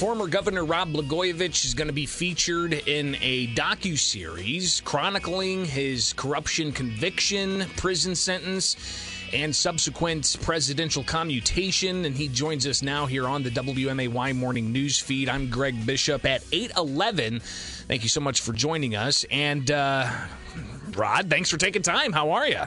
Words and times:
former 0.00 0.26
Governor 0.26 0.64
Rod 0.64 0.94
Blagojevich 0.94 1.66
is 1.66 1.74
going 1.74 1.88
to 1.88 1.92
be 1.92 2.06
featured 2.06 2.72
in 2.72 3.18
a 3.20 3.48
docu 3.48 3.98
series 3.98 4.80
chronicling 4.80 5.66
his 5.66 6.14
corruption 6.14 6.72
conviction, 6.72 7.66
prison 7.76 8.14
sentence, 8.14 8.76
and 9.34 9.54
subsequent 9.54 10.38
presidential 10.40 11.04
commutation. 11.04 12.06
And 12.06 12.16
he 12.16 12.28
joins 12.28 12.66
us 12.66 12.82
now 12.82 13.04
here 13.04 13.28
on 13.28 13.42
the 13.42 13.50
WMAY 13.50 14.34
morning 14.34 14.72
news 14.72 14.98
feed. 14.98 15.28
I'm 15.28 15.50
Greg 15.50 15.84
Bishop 15.84 16.24
at 16.24 16.42
811. 16.50 17.40
Thank 17.40 18.02
you 18.02 18.08
so 18.08 18.22
much 18.22 18.40
for 18.40 18.54
joining 18.54 18.96
us. 18.96 19.26
And 19.30 19.70
uh, 19.70 20.10
Rod, 20.96 21.28
thanks 21.28 21.50
for 21.50 21.58
taking 21.58 21.82
time. 21.82 22.14
How 22.14 22.30
are 22.30 22.48
you? 22.48 22.62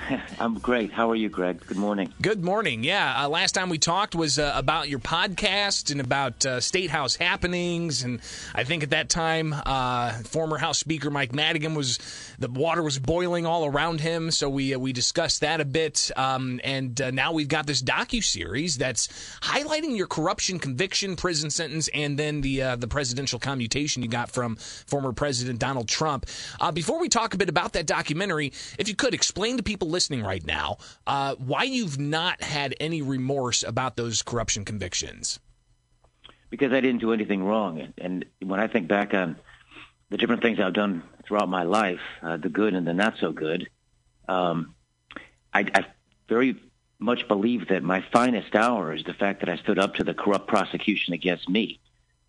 I'm 0.40 0.58
great. 0.58 0.92
How 0.92 1.10
are 1.10 1.14
you, 1.14 1.28
Greg? 1.28 1.64
Good 1.66 1.76
morning. 1.76 2.12
Good 2.20 2.42
morning. 2.42 2.84
Yeah, 2.84 3.24
uh, 3.24 3.28
last 3.28 3.52
time 3.52 3.68
we 3.68 3.78
talked 3.78 4.14
was 4.14 4.38
uh, 4.38 4.52
about 4.54 4.88
your 4.88 4.98
podcast 4.98 5.90
and 5.90 6.00
about 6.00 6.44
uh, 6.44 6.60
state 6.60 6.90
house 6.90 7.16
happenings, 7.16 8.02
and 8.02 8.20
I 8.54 8.64
think 8.64 8.82
at 8.82 8.90
that 8.90 9.08
time, 9.08 9.54
uh, 9.54 10.12
former 10.24 10.58
House 10.58 10.78
Speaker 10.78 11.10
Mike 11.10 11.34
Madigan 11.34 11.74
was 11.74 11.98
the 12.38 12.48
water 12.48 12.82
was 12.82 12.98
boiling 12.98 13.46
all 13.46 13.66
around 13.66 14.00
him. 14.00 14.30
So 14.30 14.48
we 14.48 14.74
uh, 14.74 14.78
we 14.78 14.92
discussed 14.92 15.42
that 15.42 15.60
a 15.60 15.64
bit, 15.64 16.10
um, 16.16 16.60
and 16.64 17.00
uh, 17.00 17.10
now 17.10 17.32
we've 17.32 17.48
got 17.48 17.66
this 17.66 17.82
docu 17.82 18.24
series 18.24 18.78
that's 18.78 19.08
highlighting 19.40 19.96
your 19.96 20.06
corruption 20.06 20.58
conviction, 20.58 21.16
prison 21.16 21.50
sentence, 21.50 21.88
and 21.94 22.18
then 22.18 22.40
the 22.40 22.76
the 22.76 22.88
presidential 22.88 23.38
commutation 23.38 24.02
you 24.02 24.08
got 24.08 24.30
from 24.30 24.56
former 24.56 25.12
President 25.12 25.58
Donald 25.58 25.88
Trump. 25.88 26.26
before 26.72 26.98
we 26.98 27.08
talk 27.08 27.34
a 27.34 27.36
bit 27.36 27.48
about 27.48 27.74
that 27.74 27.86
documentary, 27.86 28.52
if 28.78 28.88
you 28.88 28.94
could 28.94 29.14
explain 29.14 29.56
to 29.56 29.62
people 29.62 29.81
listening 29.84 30.22
right 30.22 30.44
now 30.44 30.78
uh, 31.06 31.34
why 31.36 31.64
you've 31.64 31.98
not 31.98 32.42
had 32.42 32.74
any 32.80 33.02
remorse 33.02 33.62
about 33.62 33.96
those 33.96 34.22
corruption 34.22 34.64
convictions. 34.64 35.40
Because 36.50 36.72
I 36.72 36.80
didn't 36.80 37.00
do 37.00 37.12
anything 37.12 37.44
wrong. 37.44 37.92
And 37.98 38.24
when 38.42 38.60
I 38.60 38.66
think 38.66 38.88
back 38.88 39.14
on 39.14 39.36
the 40.10 40.18
different 40.18 40.42
things 40.42 40.60
I've 40.60 40.74
done 40.74 41.02
throughout 41.24 41.48
my 41.48 41.62
life, 41.62 42.00
uh, 42.22 42.36
the 42.36 42.50
good 42.50 42.74
and 42.74 42.86
the 42.86 42.92
not 42.92 43.14
so 43.18 43.32
good, 43.32 43.68
um, 44.28 44.74
I, 45.54 45.60
I 45.74 45.86
very 46.28 46.60
much 46.98 47.26
believe 47.26 47.68
that 47.68 47.82
my 47.82 48.04
finest 48.12 48.54
hour 48.54 48.94
is 48.94 49.04
the 49.04 49.14
fact 49.14 49.40
that 49.40 49.48
I 49.48 49.56
stood 49.56 49.78
up 49.78 49.94
to 49.94 50.04
the 50.04 50.14
corrupt 50.14 50.46
prosecution 50.46 51.14
against 51.14 51.48
me. 51.48 51.80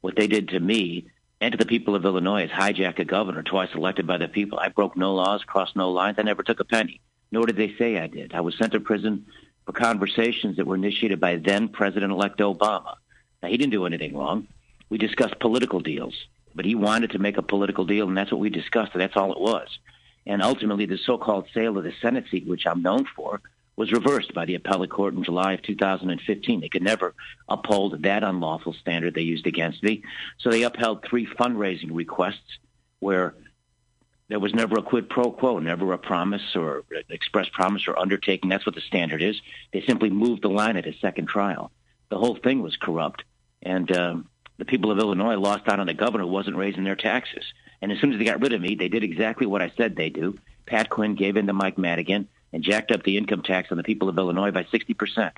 What 0.02 0.16
they 0.16 0.28
did 0.28 0.50
to 0.50 0.60
me 0.60 1.08
and 1.40 1.52
to 1.52 1.58
the 1.58 1.66
people 1.66 1.96
of 1.96 2.06
Illinois 2.06 2.46
is 2.46 2.52
hijack 2.52 3.00
a 3.00 3.06
governor 3.06 3.44
twice 3.44 3.70
elected 3.76 4.08
by 4.08 4.18
the 4.18 4.28
people. 4.28 4.60
I 4.60 4.70
broke 4.70 4.96
no 4.98 5.14
laws, 5.14 5.44
crossed 5.44 5.76
no 5.76 5.92
lines. 5.92 6.16
I 6.18 6.24
never 6.24 6.44
took 6.44 6.60
a 6.60 6.66
penny 6.66 7.02
nor 7.34 7.48
did 7.48 7.58
they 7.58 7.74
say 7.80 7.98
I 7.98 8.06
did. 8.06 8.36
I 8.36 8.42
was 8.42 8.56
sent 8.60 8.74
to 8.74 8.80
prison 8.80 9.26
for 9.66 9.72
conversations 9.72 10.58
that 10.58 10.68
were 10.68 10.76
initiated 10.76 11.20
by 11.20 11.38
then 11.38 11.68
President-elect 11.68 12.38
Obama. 12.38 12.98
Now, 13.42 13.50
he 13.50 13.58
didn't 13.58 13.72
do 13.72 13.88
anything 13.88 14.16
wrong. 14.16 14.48
We 14.92 15.00
discussed 15.00 15.40
political 15.40 15.80
deals, 15.80 16.14
but 16.54 16.64
he 16.64 16.76
wanted 16.76 17.10
to 17.12 17.20
make 17.20 17.38
a 17.38 17.42
political 17.42 17.86
deal, 17.86 18.08
and 18.08 18.16
that's 18.16 18.32
what 18.32 18.40
we 18.40 18.52
discussed, 18.52 18.92
and 18.94 19.02
that's 19.02 19.18
all 19.18 19.32
it 19.32 19.40
was. 19.40 19.68
And 20.28 20.44
ultimately, 20.44 20.86
the 20.86 21.00
so-called 21.00 21.48
sale 21.56 21.76
of 21.76 21.84
the 21.84 21.94
Senate 22.04 22.26
seat, 22.30 22.46
which 22.46 22.68
I'm 22.68 22.84
known 22.84 23.06
for, 23.16 23.42
was 23.76 23.92
reversed 23.92 24.36
by 24.36 24.46
the 24.46 24.54
appellate 24.54 24.92
court 24.92 25.16
in 25.16 25.24
July 25.24 25.54
of 25.54 25.64
2015. 25.64 26.62
They 26.62 26.70
could 26.70 26.84
never 26.84 27.16
uphold 27.50 28.04
that 28.04 28.24
unlawful 28.24 28.74
standard 28.74 29.16
they 29.16 29.22
used 29.22 29.48
against 29.48 29.82
me. 29.82 30.04
So 30.38 30.52
they 30.52 30.62
upheld 30.62 31.04
three 31.04 31.26
fundraising 31.26 31.90
requests 31.94 32.60
where 33.00 33.34
there 34.34 34.40
was 34.40 34.56
never 34.56 34.80
a 34.80 34.82
quid 34.82 35.12
pro 35.12 35.30
quo, 35.30 35.60
never 35.60 35.94
a 35.94 35.98
promise 36.00 36.56
or 36.56 36.86
express 37.08 37.48
promise 37.50 37.88
or 37.88 38.00
undertaking. 38.00 38.50
That's 38.50 38.66
what 38.66 38.74
the 38.74 38.82
standard 38.82 39.22
is. 39.22 39.40
They 39.72 39.84
simply 39.86 40.10
moved 40.10 40.42
the 40.42 40.50
line 40.50 40.76
at 40.76 40.88
a 40.88 40.98
second 40.98 41.28
trial. 41.28 41.72
The 42.10 42.18
whole 42.18 42.38
thing 42.38 42.64
was 42.64 42.76
corrupt, 42.76 43.24
and 43.62 43.96
um, 43.96 44.30
the 44.58 44.66
people 44.66 44.90
of 44.90 44.98
Illinois 44.98 45.36
lost 45.36 45.68
out 45.68 45.80
on 45.80 45.88
a 45.88 45.94
governor 45.94 46.24
who 46.24 46.32
wasn't 46.32 46.56
raising 46.56 46.84
their 46.84 46.96
taxes. 46.96 47.44
And 47.80 47.92
as 47.92 48.00
soon 48.00 48.12
as 48.12 48.18
they 48.18 48.26
got 48.26 48.42
rid 48.42 48.54
of 48.54 48.62
me, 48.62 48.74
they 48.74 48.88
did 48.88 49.04
exactly 49.04 49.46
what 49.46 49.62
I 49.62 49.72
said 49.78 49.96
they 49.96 50.10
do. 50.10 50.40
Pat 50.66 50.90
Quinn 50.90 51.14
gave 51.14 51.38
in 51.38 51.46
to 51.46 51.54
Mike 51.54 51.78
Madigan 51.78 52.28
and 52.52 52.64
jacked 52.64 52.90
up 52.90 53.04
the 53.04 53.20
income 53.20 53.44
tax 53.44 53.70
on 53.70 53.78
the 53.78 53.84
people 53.84 54.10
of 54.10 54.18
Illinois 54.18 54.50
by 54.50 54.66
60 54.72 54.96
percent. 54.96 55.34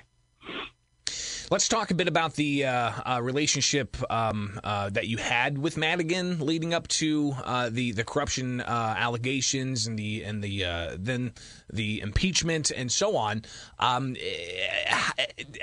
Let's 1.48 1.68
talk 1.68 1.92
a 1.92 1.94
bit 1.94 2.08
about 2.08 2.34
the 2.34 2.64
uh, 2.64 2.90
uh, 3.06 3.22
relationship 3.22 3.96
um, 4.10 4.58
uh, 4.64 4.90
that 4.90 5.06
you 5.06 5.16
had 5.16 5.56
with 5.58 5.76
Madigan 5.76 6.40
leading 6.40 6.74
up 6.74 6.88
to 6.88 7.36
uh, 7.44 7.68
the 7.70 7.92
the 7.92 8.02
corruption 8.02 8.60
uh, 8.60 8.94
allegations 8.98 9.86
and 9.86 9.96
the 9.96 10.24
and 10.24 10.42
the 10.42 10.64
uh, 10.64 10.96
then 10.98 11.34
the 11.72 12.00
impeachment 12.00 12.72
and 12.72 12.90
so 12.90 13.16
on. 13.16 13.44
Um, 13.78 14.16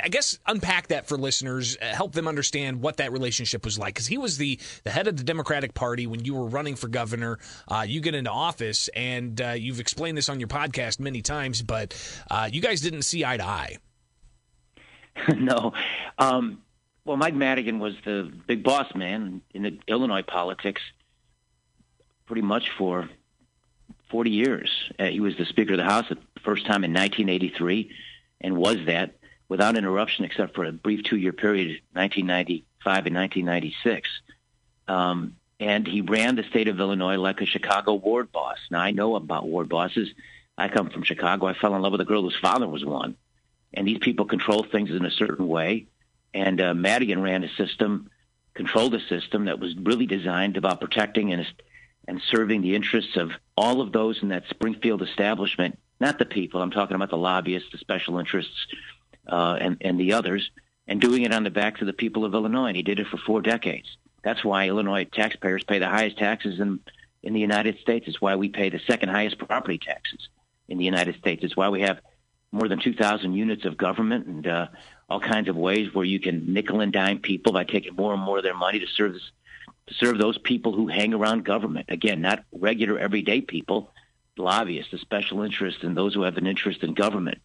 I 0.01 0.07
guess 0.09 0.39
unpack 0.47 0.87
that 0.87 1.05
for 1.07 1.17
listeners, 1.17 1.75
help 1.81 2.13
them 2.13 2.29
understand 2.29 2.81
what 2.81 2.97
that 2.97 3.11
relationship 3.11 3.65
was 3.65 3.77
like 3.77 3.93
because 3.93 4.07
he 4.07 4.17
was 4.17 4.37
the 4.37 4.61
the 4.85 4.89
head 4.89 5.09
of 5.09 5.17
the 5.17 5.23
Democratic 5.23 5.73
Party 5.73 6.07
when 6.07 6.23
you 6.23 6.33
were 6.33 6.47
running 6.47 6.77
for 6.77 6.87
governor. 6.87 7.39
you 7.85 7.99
get 7.99 8.15
into 8.15 8.31
office, 8.31 8.87
and 8.95 9.41
you've 9.57 9.81
explained 9.81 10.17
this 10.17 10.29
on 10.29 10.39
your 10.39 10.47
podcast 10.47 11.01
many 11.01 11.21
times, 11.21 11.61
but 11.61 11.93
you 12.51 12.61
guys 12.61 12.79
didn't 12.79 13.01
see 13.01 13.25
eye 13.25 13.35
to 13.35 13.45
eye. 13.45 13.77
no. 15.37 15.73
Um, 16.17 16.61
well, 17.05 17.17
Mike 17.17 17.35
Madigan 17.35 17.79
was 17.79 17.95
the 18.05 18.31
big 18.47 18.63
boss 18.63 18.93
man 18.95 19.41
in 19.53 19.63
the 19.63 19.79
Illinois 19.87 20.21
politics 20.21 20.81
pretty 22.25 22.41
much 22.41 22.69
for 22.77 23.09
40 24.09 24.29
years. 24.29 24.69
Uh, 24.97 25.05
he 25.05 25.19
was 25.19 25.35
the 25.37 25.45
Speaker 25.45 25.73
of 25.73 25.77
the 25.77 25.83
House 25.83 26.05
the 26.09 26.17
first 26.43 26.65
time 26.65 26.83
in 26.83 26.91
1983 26.93 27.91
and 28.41 28.55
was 28.55 28.77
that 28.85 29.15
without 29.49 29.75
interruption 29.75 30.23
except 30.23 30.55
for 30.55 30.63
a 30.63 30.71
brief 30.71 31.03
two-year 31.03 31.33
period, 31.33 31.81
1995 31.91 33.05
and 33.05 33.15
1996. 33.15 34.09
Um, 34.87 35.35
and 35.59 35.85
he 35.87 36.01
ran 36.01 36.35
the 36.35 36.43
state 36.43 36.67
of 36.67 36.79
Illinois 36.79 37.17
like 37.17 37.41
a 37.41 37.45
Chicago 37.45 37.93
ward 37.93 38.31
boss. 38.31 38.57
Now, 38.71 38.79
I 38.79 38.91
know 38.91 39.15
about 39.15 39.47
ward 39.47 39.69
bosses. 39.69 40.09
I 40.57 40.69
come 40.69 40.89
from 40.89 41.03
Chicago. 41.03 41.47
I 41.47 41.53
fell 41.53 41.75
in 41.75 41.81
love 41.81 41.91
with 41.91 42.01
a 42.01 42.05
girl 42.05 42.21
whose 42.21 42.37
father 42.41 42.67
was 42.67 42.85
one 42.85 43.15
and 43.73 43.87
these 43.87 43.99
people 43.99 44.25
control 44.25 44.63
things 44.63 44.91
in 44.91 45.05
a 45.05 45.11
certain 45.11 45.47
way. 45.47 45.87
And 46.33 46.59
uh, 46.61 46.73
Madigan 46.73 47.21
ran 47.21 47.43
a 47.43 47.49
system, 47.49 48.09
controlled 48.53 48.95
a 48.95 48.99
system 49.07 49.45
that 49.45 49.59
was 49.59 49.75
really 49.77 50.05
designed 50.05 50.57
about 50.57 50.81
protecting 50.81 51.33
and 51.33 51.45
and 52.05 52.21
serving 52.29 52.61
the 52.61 52.75
interests 52.75 53.15
of 53.15 53.31
all 53.55 53.79
of 53.79 53.93
those 53.93 54.21
in 54.21 54.29
that 54.29 54.43
Springfield 54.49 55.01
establishment, 55.01 55.79
not 56.01 56.19
the 56.19 56.25
people. 56.25 56.61
I'm 56.61 56.71
talking 56.71 56.95
about 56.95 57.09
the 57.09 57.17
lobbyists, 57.17 57.71
the 57.71 57.77
special 57.77 58.19
interests, 58.19 58.67
uh, 59.27 59.57
and 59.59 59.77
and 59.81 59.99
the 59.99 60.13
others, 60.13 60.51
and 60.87 60.99
doing 60.99 61.23
it 61.23 61.33
on 61.33 61.43
the 61.43 61.49
backs 61.49 61.81
of 61.81 61.87
the 61.87 61.93
people 61.93 62.25
of 62.25 62.33
Illinois. 62.33 62.67
And 62.67 62.75
he 62.75 62.83
did 62.83 62.99
it 62.99 63.07
for 63.07 63.17
four 63.17 63.41
decades. 63.41 63.97
That's 64.23 64.43
why 64.43 64.67
Illinois 64.67 65.05
taxpayers 65.05 65.63
pay 65.63 65.79
the 65.79 65.87
highest 65.87 66.17
taxes 66.17 66.59
in 66.59 66.79
in 67.21 67.33
the 67.33 67.39
United 67.39 67.79
States. 67.79 68.07
It's 68.07 68.21
why 68.21 68.35
we 68.35 68.49
pay 68.49 68.69
the 68.69 68.81
second 68.85 69.09
highest 69.09 69.37
property 69.37 69.77
taxes 69.77 70.27
in 70.67 70.77
the 70.77 70.85
United 70.85 71.15
States. 71.15 71.43
It's 71.43 71.55
why 71.55 71.69
we 71.69 71.81
have 71.81 72.01
more 72.53 72.69
than 72.69 72.79
2,000 72.79 73.33
units 73.33 73.65
of 73.65 73.75
government 73.77 74.27
and 74.27 74.47
uh, 74.47 74.67
all 75.09 75.19
kinds 75.19 75.49
of 75.49 75.55
ways 75.55 75.93
where 75.93 76.05
you 76.05 76.19
can 76.19 76.53
nickel 76.53 76.81
and 76.81 76.93
dime 76.93 77.17
people 77.17 77.51
by 77.51 77.63
taking 77.63 77.95
more 77.95 78.13
and 78.13 78.21
more 78.21 78.37
of 78.37 78.43
their 78.43 78.53
money 78.53 78.79
to 78.79 78.87
serve 78.87 79.15
to 79.87 79.93
serve 79.95 80.17
those 80.17 80.37
people 80.37 80.71
who 80.71 80.87
hang 80.87 81.13
around 81.13 81.43
government. 81.43 81.87
Again, 81.89 82.21
not 82.21 82.45
regular 82.53 82.97
everyday 82.97 83.41
people, 83.41 83.91
lobbyists, 84.37 84.91
the 84.91 84.97
special 84.97 85.41
interests, 85.41 85.83
and 85.83 85.97
those 85.97 86.13
who 86.13 86.21
have 86.21 86.37
an 86.37 86.47
interest 86.47 86.83
in 86.83 86.93
government. 86.93 87.39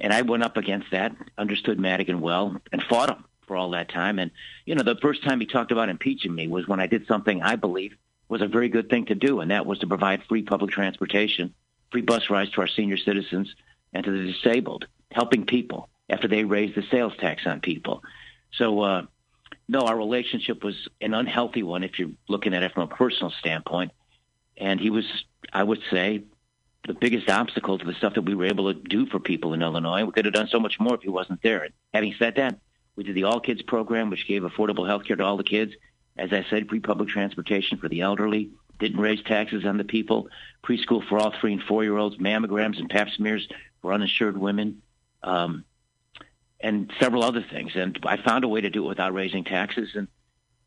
And 0.00 0.10
I 0.10 0.22
went 0.22 0.42
up 0.42 0.56
against 0.56 0.90
that, 0.92 1.14
understood 1.36 1.78
Madigan 1.78 2.22
well, 2.22 2.56
and 2.72 2.82
fought 2.82 3.10
him 3.10 3.24
for 3.46 3.56
all 3.56 3.70
that 3.70 3.90
time. 3.90 4.18
And 4.18 4.30
you 4.64 4.74
know, 4.74 4.84
the 4.84 4.96
first 5.02 5.22
time 5.22 5.40
he 5.40 5.46
talked 5.46 5.72
about 5.72 5.90
impeaching 5.90 6.34
me 6.34 6.48
was 6.48 6.66
when 6.66 6.80
I 6.80 6.86
did 6.86 7.06
something 7.06 7.42
I 7.42 7.56
believe 7.56 7.94
was 8.28 8.42
a 8.42 8.48
very 8.48 8.68
good 8.68 8.88
thing 8.88 9.06
to 9.06 9.14
do, 9.14 9.40
and 9.40 9.50
that 9.50 9.66
was 9.66 9.80
to 9.80 9.86
provide 9.86 10.22
free 10.24 10.42
public 10.42 10.70
transportation, 10.70 11.52
free 11.90 12.02
bus 12.02 12.30
rides 12.30 12.52
to 12.52 12.60
our 12.60 12.68
senior 12.68 12.96
citizens 12.96 13.54
and 13.96 14.04
to 14.04 14.10
the 14.10 14.30
disabled, 14.32 14.86
helping 15.10 15.46
people 15.46 15.88
after 16.10 16.28
they 16.28 16.44
raised 16.44 16.74
the 16.74 16.84
sales 16.90 17.14
tax 17.18 17.46
on 17.46 17.60
people. 17.60 18.02
So, 18.52 18.80
uh, 18.80 19.02
no, 19.68 19.80
our 19.80 19.96
relationship 19.96 20.62
was 20.62 20.88
an 21.00 21.14
unhealthy 21.14 21.62
one 21.62 21.82
if 21.82 21.98
you're 21.98 22.10
looking 22.28 22.52
at 22.52 22.62
it 22.62 22.74
from 22.74 22.82
a 22.84 22.94
personal 22.94 23.32
standpoint. 23.40 23.92
And 24.58 24.78
he 24.78 24.90
was, 24.90 25.06
I 25.50 25.62
would 25.62 25.80
say, 25.90 26.24
the 26.86 26.94
biggest 26.94 27.28
obstacle 27.30 27.78
to 27.78 27.84
the 27.86 27.94
stuff 27.94 28.14
that 28.14 28.22
we 28.22 28.34
were 28.34 28.44
able 28.44 28.72
to 28.72 28.78
do 28.78 29.06
for 29.06 29.18
people 29.18 29.54
in 29.54 29.62
Illinois. 29.62 30.04
We 30.04 30.12
could 30.12 30.26
have 30.26 30.34
done 30.34 30.48
so 30.48 30.60
much 30.60 30.78
more 30.78 30.94
if 30.94 31.00
he 31.00 31.08
wasn't 31.08 31.42
there. 31.42 31.64
And 31.64 31.72
having 31.94 32.14
said 32.18 32.36
that, 32.36 32.60
we 32.96 33.04
did 33.04 33.14
the 33.14 33.24
All 33.24 33.40
Kids 33.40 33.62
program, 33.62 34.10
which 34.10 34.28
gave 34.28 34.42
affordable 34.42 34.86
health 34.86 35.04
care 35.04 35.16
to 35.16 35.24
all 35.24 35.38
the 35.38 35.44
kids. 35.44 35.72
As 36.18 36.32
I 36.32 36.46
said, 36.48 36.68
free 36.68 36.80
public 36.80 37.08
transportation 37.08 37.78
for 37.78 37.88
the 37.88 38.02
elderly, 38.02 38.50
didn't 38.78 39.00
raise 39.00 39.22
taxes 39.22 39.64
on 39.64 39.78
the 39.78 39.84
people, 39.84 40.28
preschool 40.62 41.06
for 41.08 41.18
all 41.18 41.32
three 41.40 41.52
and 41.52 41.62
four 41.62 41.84
year 41.84 41.96
olds, 41.96 42.16
mammograms 42.16 42.78
and 42.78 42.90
pap 42.90 43.08
smears 43.10 43.46
for 43.82 43.92
uninsured 43.92 44.36
women, 44.36 44.82
um, 45.22 45.64
and 46.60 46.92
several 47.00 47.24
other 47.24 47.42
things. 47.42 47.72
And 47.74 47.98
I 48.04 48.16
found 48.16 48.44
a 48.44 48.48
way 48.48 48.60
to 48.60 48.70
do 48.70 48.84
it 48.84 48.88
without 48.88 49.14
raising 49.14 49.44
taxes 49.44 49.90
and 49.94 50.08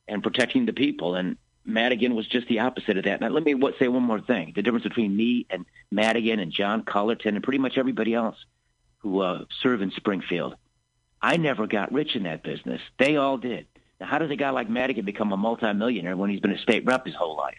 and 0.07 0.23
protecting 0.23 0.65
the 0.65 0.73
people. 0.73 1.15
And 1.15 1.37
Madigan 1.65 2.15
was 2.15 2.27
just 2.27 2.47
the 2.47 2.59
opposite 2.59 2.97
of 2.97 3.03
that. 3.03 3.21
Now, 3.21 3.29
let 3.29 3.43
me 3.43 3.55
say 3.77 3.87
one 3.87 4.03
more 4.03 4.21
thing: 4.21 4.53
the 4.55 4.61
difference 4.61 4.83
between 4.83 5.15
me 5.15 5.45
and 5.49 5.65
Madigan 5.91 6.39
and 6.39 6.51
John 6.51 6.83
Cullerton 6.83 7.35
and 7.35 7.43
pretty 7.43 7.59
much 7.59 7.77
everybody 7.77 8.13
else 8.13 8.37
who 8.99 9.21
uh, 9.21 9.45
serve 9.61 9.81
in 9.81 9.91
Springfield. 9.91 10.55
I 11.21 11.37
never 11.37 11.67
got 11.67 11.91
rich 11.91 12.15
in 12.15 12.23
that 12.23 12.43
business. 12.43 12.81
They 12.97 13.17
all 13.17 13.37
did. 13.37 13.67
Now, 13.99 14.07
how 14.07 14.19
does 14.19 14.31
a 14.31 14.35
guy 14.35 14.51
like 14.51 14.69
Madigan 14.69 15.05
become 15.05 15.33
a 15.33 15.37
multimillionaire 15.37 16.15
when 16.15 16.29
he's 16.29 16.39
been 16.39 16.51
a 16.51 16.59
state 16.59 16.85
rep 16.85 17.05
his 17.05 17.15
whole 17.15 17.35
life? 17.35 17.57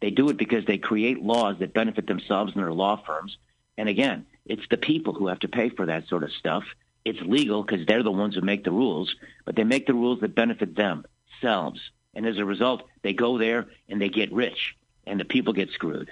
They 0.00 0.10
do 0.10 0.28
it 0.28 0.36
because 0.36 0.64
they 0.66 0.78
create 0.78 1.22
laws 1.22 1.56
that 1.58 1.72
benefit 1.74 2.06
themselves 2.06 2.52
and 2.54 2.62
their 2.62 2.72
law 2.72 3.02
firms. 3.04 3.38
And 3.78 3.88
again, 3.88 4.26
it's 4.44 4.66
the 4.70 4.76
people 4.76 5.12
who 5.14 5.26
have 5.28 5.40
to 5.40 5.48
pay 5.48 5.68
for 5.70 5.86
that 5.86 6.08
sort 6.08 6.22
of 6.22 6.32
stuff. 6.32 6.64
It's 7.04 7.20
legal 7.20 7.62
because 7.62 7.86
they're 7.86 8.02
the 8.02 8.10
ones 8.10 8.34
who 8.34 8.40
make 8.40 8.64
the 8.64 8.72
rules, 8.72 9.14
but 9.44 9.56
they 9.56 9.64
make 9.64 9.86
the 9.86 9.94
rules 9.94 10.20
that 10.20 10.34
benefit 10.34 10.76
themselves. 10.76 11.80
And 12.14 12.26
as 12.26 12.38
a 12.38 12.44
result, 12.44 12.82
they 13.02 13.12
go 13.12 13.38
there 13.38 13.66
and 13.88 14.00
they 14.00 14.08
get 14.08 14.32
rich, 14.32 14.76
and 15.06 15.20
the 15.20 15.24
people 15.24 15.52
get 15.52 15.70
screwed. 15.70 16.10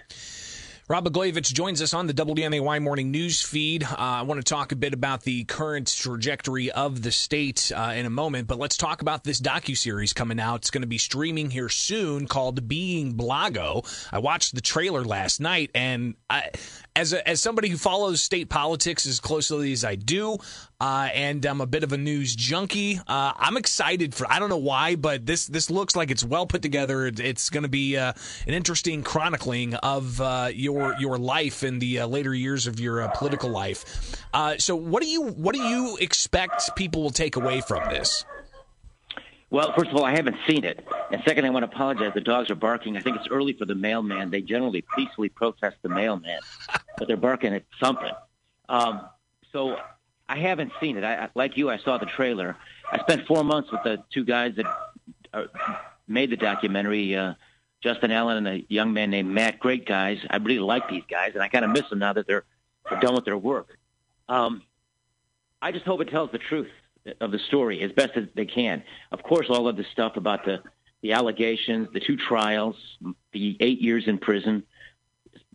Rod 0.86 1.06
Blagojevich 1.06 1.50
joins 1.54 1.80
us 1.80 1.94
on 1.94 2.08
the 2.08 2.12
WMAY 2.12 2.82
morning 2.82 3.10
news 3.10 3.40
feed. 3.40 3.84
Uh, 3.84 3.96
I 3.96 4.22
want 4.22 4.38
to 4.38 4.44
talk 4.44 4.70
a 4.70 4.76
bit 4.76 4.92
about 4.92 5.22
the 5.22 5.44
current 5.44 5.86
trajectory 5.86 6.70
of 6.70 7.00
the 7.00 7.10
state 7.10 7.72
uh, 7.74 7.94
in 7.96 8.04
a 8.04 8.10
moment, 8.10 8.48
but 8.48 8.58
let's 8.58 8.76
talk 8.76 9.00
about 9.00 9.24
this 9.24 9.40
docu 9.40 9.78
series 9.78 10.12
coming 10.12 10.38
out. 10.38 10.56
It's 10.56 10.70
going 10.70 10.82
to 10.82 10.86
be 10.86 10.98
streaming 10.98 11.50
here 11.50 11.70
soon, 11.70 12.26
called 12.26 12.68
Being 12.68 13.14
Blago. 13.14 13.82
I 14.12 14.18
watched 14.18 14.54
the 14.54 14.60
trailer 14.60 15.02
last 15.02 15.40
night, 15.40 15.70
and 15.74 16.16
I, 16.28 16.50
as 16.96 17.12
a, 17.12 17.28
as 17.28 17.40
somebody 17.40 17.68
who 17.68 17.76
follows 17.76 18.22
state 18.22 18.48
politics 18.48 19.06
as 19.06 19.18
closely 19.18 19.72
as 19.72 19.84
I 19.84 19.96
do, 19.96 20.38
uh, 20.80 21.08
and 21.12 21.44
I'm 21.44 21.60
a 21.60 21.66
bit 21.66 21.82
of 21.82 21.92
a 21.92 21.98
news 21.98 22.36
junkie. 22.36 23.00
Uh, 23.06 23.32
I'm 23.36 23.56
excited 23.56 24.14
for. 24.14 24.30
I 24.30 24.38
don't 24.38 24.48
know 24.48 24.56
why, 24.58 24.94
but 24.94 25.26
this 25.26 25.46
this 25.46 25.70
looks 25.70 25.96
like 25.96 26.10
it's 26.10 26.24
well 26.24 26.46
put 26.46 26.62
together. 26.62 27.06
It's 27.06 27.50
going 27.50 27.64
to 27.64 27.68
be 27.68 27.96
uh, 27.96 28.12
an 28.46 28.54
interesting 28.54 29.02
chronicling 29.02 29.74
of 29.74 30.20
uh, 30.20 30.50
your 30.54 30.94
your 31.00 31.18
life 31.18 31.64
in 31.64 31.80
the 31.80 32.00
uh, 32.00 32.06
later 32.06 32.32
years 32.32 32.66
of 32.68 32.78
your 32.78 33.02
uh, 33.02 33.08
political 33.08 33.50
life. 33.50 33.84
so, 34.58 34.76
what 34.76 35.02
do 35.02 35.08
you 35.08 35.22
what 35.22 35.54
do 35.54 35.62
you 35.62 35.98
expect 36.00 36.76
people 36.76 37.02
will 37.02 37.10
take 37.10 37.36
away 37.36 37.60
from 37.60 37.88
this? 37.88 38.24
Well, 39.50 39.72
first 39.76 39.90
of 39.90 39.96
all, 39.96 40.04
I 40.04 40.10
haven't 40.10 40.36
seen 40.48 40.64
it. 40.64 40.86
And 41.10 41.22
second, 41.26 41.44
I 41.44 41.50
want 41.50 41.64
to 41.64 41.74
apologize. 41.74 42.12
The 42.14 42.20
dogs 42.20 42.50
are 42.50 42.56
barking. 42.56 42.96
I 42.96 43.00
think 43.00 43.16
it's 43.16 43.28
early 43.28 43.52
for 43.52 43.66
the 43.66 43.74
mailman. 43.74 44.30
They 44.30 44.40
generally 44.40 44.84
peacefully 44.96 45.28
protest 45.28 45.76
the 45.82 45.88
mailman, 45.88 46.40
but 46.98 47.06
they're 47.06 47.16
barking 47.16 47.54
at 47.54 47.64
something. 47.78 48.10
Um, 48.68 49.02
so 49.52 49.76
I 50.28 50.38
haven't 50.38 50.72
seen 50.80 50.96
it. 50.96 51.04
I, 51.04 51.28
like 51.34 51.56
you, 51.56 51.70
I 51.70 51.78
saw 51.78 51.98
the 51.98 52.06
trailer. 52.06 52.56
I 52.90 52.98
spent 52.98 53.26
four 53.26 53.44
months 53.44 53.70
with 53.70 53.82
the 53.84 54.02
two 54.12 54.24
guys 54.24 54.54
that 54.56 54.66
uh, 55.32 55.44
made 56.08 56.30
the 56.30 56.36
documentary, 56.36 57.16
uh, 57.16 57.34
Justin 57.82 58.10
Allen 58.10 58.38
and 58.38 58.48
a 58.48 58.64
young 58.68 58.92
man 58.92 59.10
named 59.10 59.30
Matt. 59.30 59.58
Great 59.58 59.86
guys. 59.86 60.18
I 60.30 60.36
really 60.36 60.58
like 60.58 60.88
these 60.88 61.04
guys, 61.08 61.32
and 61.34 61.42
I 61.42 61.48
kind 61.48 61.64
of 61.64 61.70
miss 61.70 61.88
them 61.90 61.98
now 61.98 62.14
that 62.14 62.26
they're, 62.26 62.44
they're 62.88 63.00
done 63.00 63.14
with 63.14 63.24
their 63.24 63.38
work. 63.38 63.78
Um, 64.28 64.62
I 65.60 65.70
just 65.70 65.84
hope 65.84 66.00
it 66.00 66.08
tells 66.08 66.30
the 66.32 66.38
truth 66.38 66.70
of 67.20 67.30
the 67.30 67.38
story 67.38 67.82
as 67.82 67.92
best 67.92 68.12
as 68.16 68.24
they 68.34 68.46
can. 68.46 68.82
Of 69.12 69.22
course, 69.22 69.46
all 69.48 69.68
of 69.68 69.76
the 69.76 69.84
stuff 69.92 70.16
about 70.16 70.44
the 70.44 70.62
the 71.02 71.12
allegations, 71.12 71.88
the 71.92 72.00
two 72.00 72.16
trials, 72.16 72.76
the 73.32 73.58
eight 73.60 73.82
years 73.82 74.04
in 74.06 74.16
prison, 74.16 74.62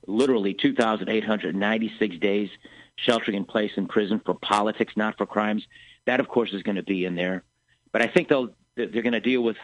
literally 0.06 0.54
2,896 0.54 2.18
days 2.18 2.50
sheltering 2.98 3.36
in 3.36 3.46
place 3.46 3.72
in 3.76 3.88
prison 3.88 4.22
for 4.24 4.36
politics, 4.36 4.94
not 4.96 5.18
for 5.18 5.26
crimes. 5.26 5.66
That, 6.06 6.20
of 6.20 6.28
course, 6.28 6.54
is 6.54 6.62
going 6.62 6.76
to 6.76 6.84
be 6.84 7.04
in 7.04 7.16
there. 7.16 7.44
But 7.92 8.04
I 8.04 8.08
think 8.08 8.28
they'll 8.28 8.54
they're 8.76 9.02
going 9.02 9.14
to 9.14 9.20
deal 9.20 9.42
with 9.42 9.58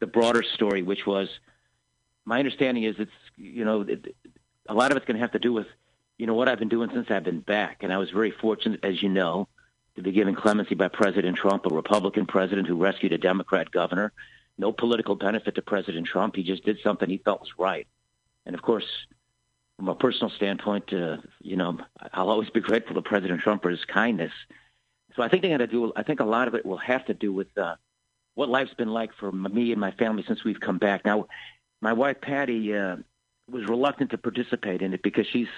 the 0.00 0.06
broader 0.06 0.42
story, 0.42 0.82
which 0.82 1.06
was 1.06 1.28
my 2.24 2.38
understanding 2.38 2.84
is 2.84 2.96
it's 2.98 3.10
you 3.36 3.64
know 3.64 3.86
a 4.68 4.74
lot 4.74 4.90
of 4.90 4.96
it's 4.96 5.06
going 5.06 5.16
to 5.16 5.22
have 5.22 5.32
to 5.32 5.38
do 5.38 5.52
with 5.52 5.66
you 6.18 6.26
know 6.26 6.34
what 6.34 6.48
I've 6.48 6.58
been 6.58 6.68
doing 6.68 6.90
since 6.92 7.10
I've 7.10 7.24
been 7.24 7.40
back, 7.40 7.78
and 7.82 7.92
I 7.92 7.98
was 7.98 8.10
very 8.10 8.30
fortunate, 8.30 8.80
as 8.82 9.02
you 9.02 9.08
know, 9.08 9.48
to 9.96 10.02
be 10.02 10.12
given 10.12 10.34
clemency 10.34 10.74
by 10.74 10.88
President 10.88 11.36
Trump, 11.36 11.66
a 11.66 11.74
Republican 11.74 12.26
president 12.26 12.68
who 12.68 12.76
rescued 12.76 13.12
a 13.12 13.18
Democrat 13.18 13.70
governor. 13.70 14.12
No 14.58 14.72
political 14.72 15.14
benefit 15.14 15.54
to 15.54 15.62
President 15.62 16.06
Trump. 16.06 16.36
He 16.36 16.42
just 16.42 16.64
did 16.64 16.78
something 16.82 17.08
he 17.08 17.18
felt 17.18 17.40
was 17.40 17.50
right. 17.58 17.86
And 18.46 18.54
of 18.54 18.62
course, 18.62 18.86
from 19.76 19.88
a 19.88 19.94
personal 19.94 20.30
standpoint, 20.30 20.92
uh, 20.92 21.18
you 21.40 21.56
know, 21.56 21.78
I'll 22.12 22.28
always 22.28 22.50
be 22.50 22.60
grateful 22.60 22.94
to 22.94 23.02
President 23.02 23.40
Trump 23.40 23.62
for 23.62 23.70
his 23.70 23.84
kindness. 23.84 24.32
So 25.16 25.22
I 25.22 25.28
think 25.28 25.42
they're 25.42 25.56
going 25.56 25.60
to 25.60 25.66
do. 25.66 25.92
I 25.96 26.02
think 26.02 26.20
a 26.20 26.24
lot 26.24 26.48
of 26.48 26.54
it 26.54 26.64
will 26.64 26.76
have 26.78 27.06
to 27.06 27.14
do 27.14 27.32
with 27.32 27.48
uh, 27.56 27.76
what 28.34 28.48
life's 28.48 28.74
been 28.74 28.92
like 28.92 29.10
for 29.18 29.32
me 29.32 29.72
and 29.72 29.80
my 29.80 29.90
family 29.92 30.24
since 30.26 30.44
we've 30.44 30.60
come 30.60 30.78
back. 30.78 31.04
Now, 31.04 31.26
my 31.80 31.92
wife 31.94 32.20
Patty 32.20 32.76
uh, 32.76 32.96
was 33.50 33.66
reluctant 33.66 34.10
to 34.10 34.18
participate 34.18 34.82
in 34.82 34.94
it 34.94 35.02
because 35.02 35.26
she's 35.26 35.48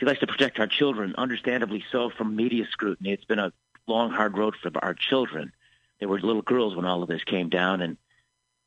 she 0.00 0.06
likes 0.06 0.20
to 0.20 0.26
protect 0.26 0.58
our 0.58 0.66
children, 0.66 1.14
understandably 1.18 1.84
so, 1.92 2.08
from 2.08 2.34
media 2.34 2.64
scrutiny. 2.70 3.12
It's 3.12 3.26
been 3.26 3.38
a 3.38 3.52
long, 3.86 4.10
hard 4.10 4.38
road 4.38 4.56
for 4.56 4.70
our 4.82 4.94
children. 4.94 5.52
They 5.98 6.06
were 6.06 6.18
little 6.18 6.40
girls 6.40 6.74
when 6.74 6.86
all 6.86 7.02
of 7.02 7.08
this 7.10 7.22
came 7.22 7.50
down, 7.50 7.82
and 7.82 7.98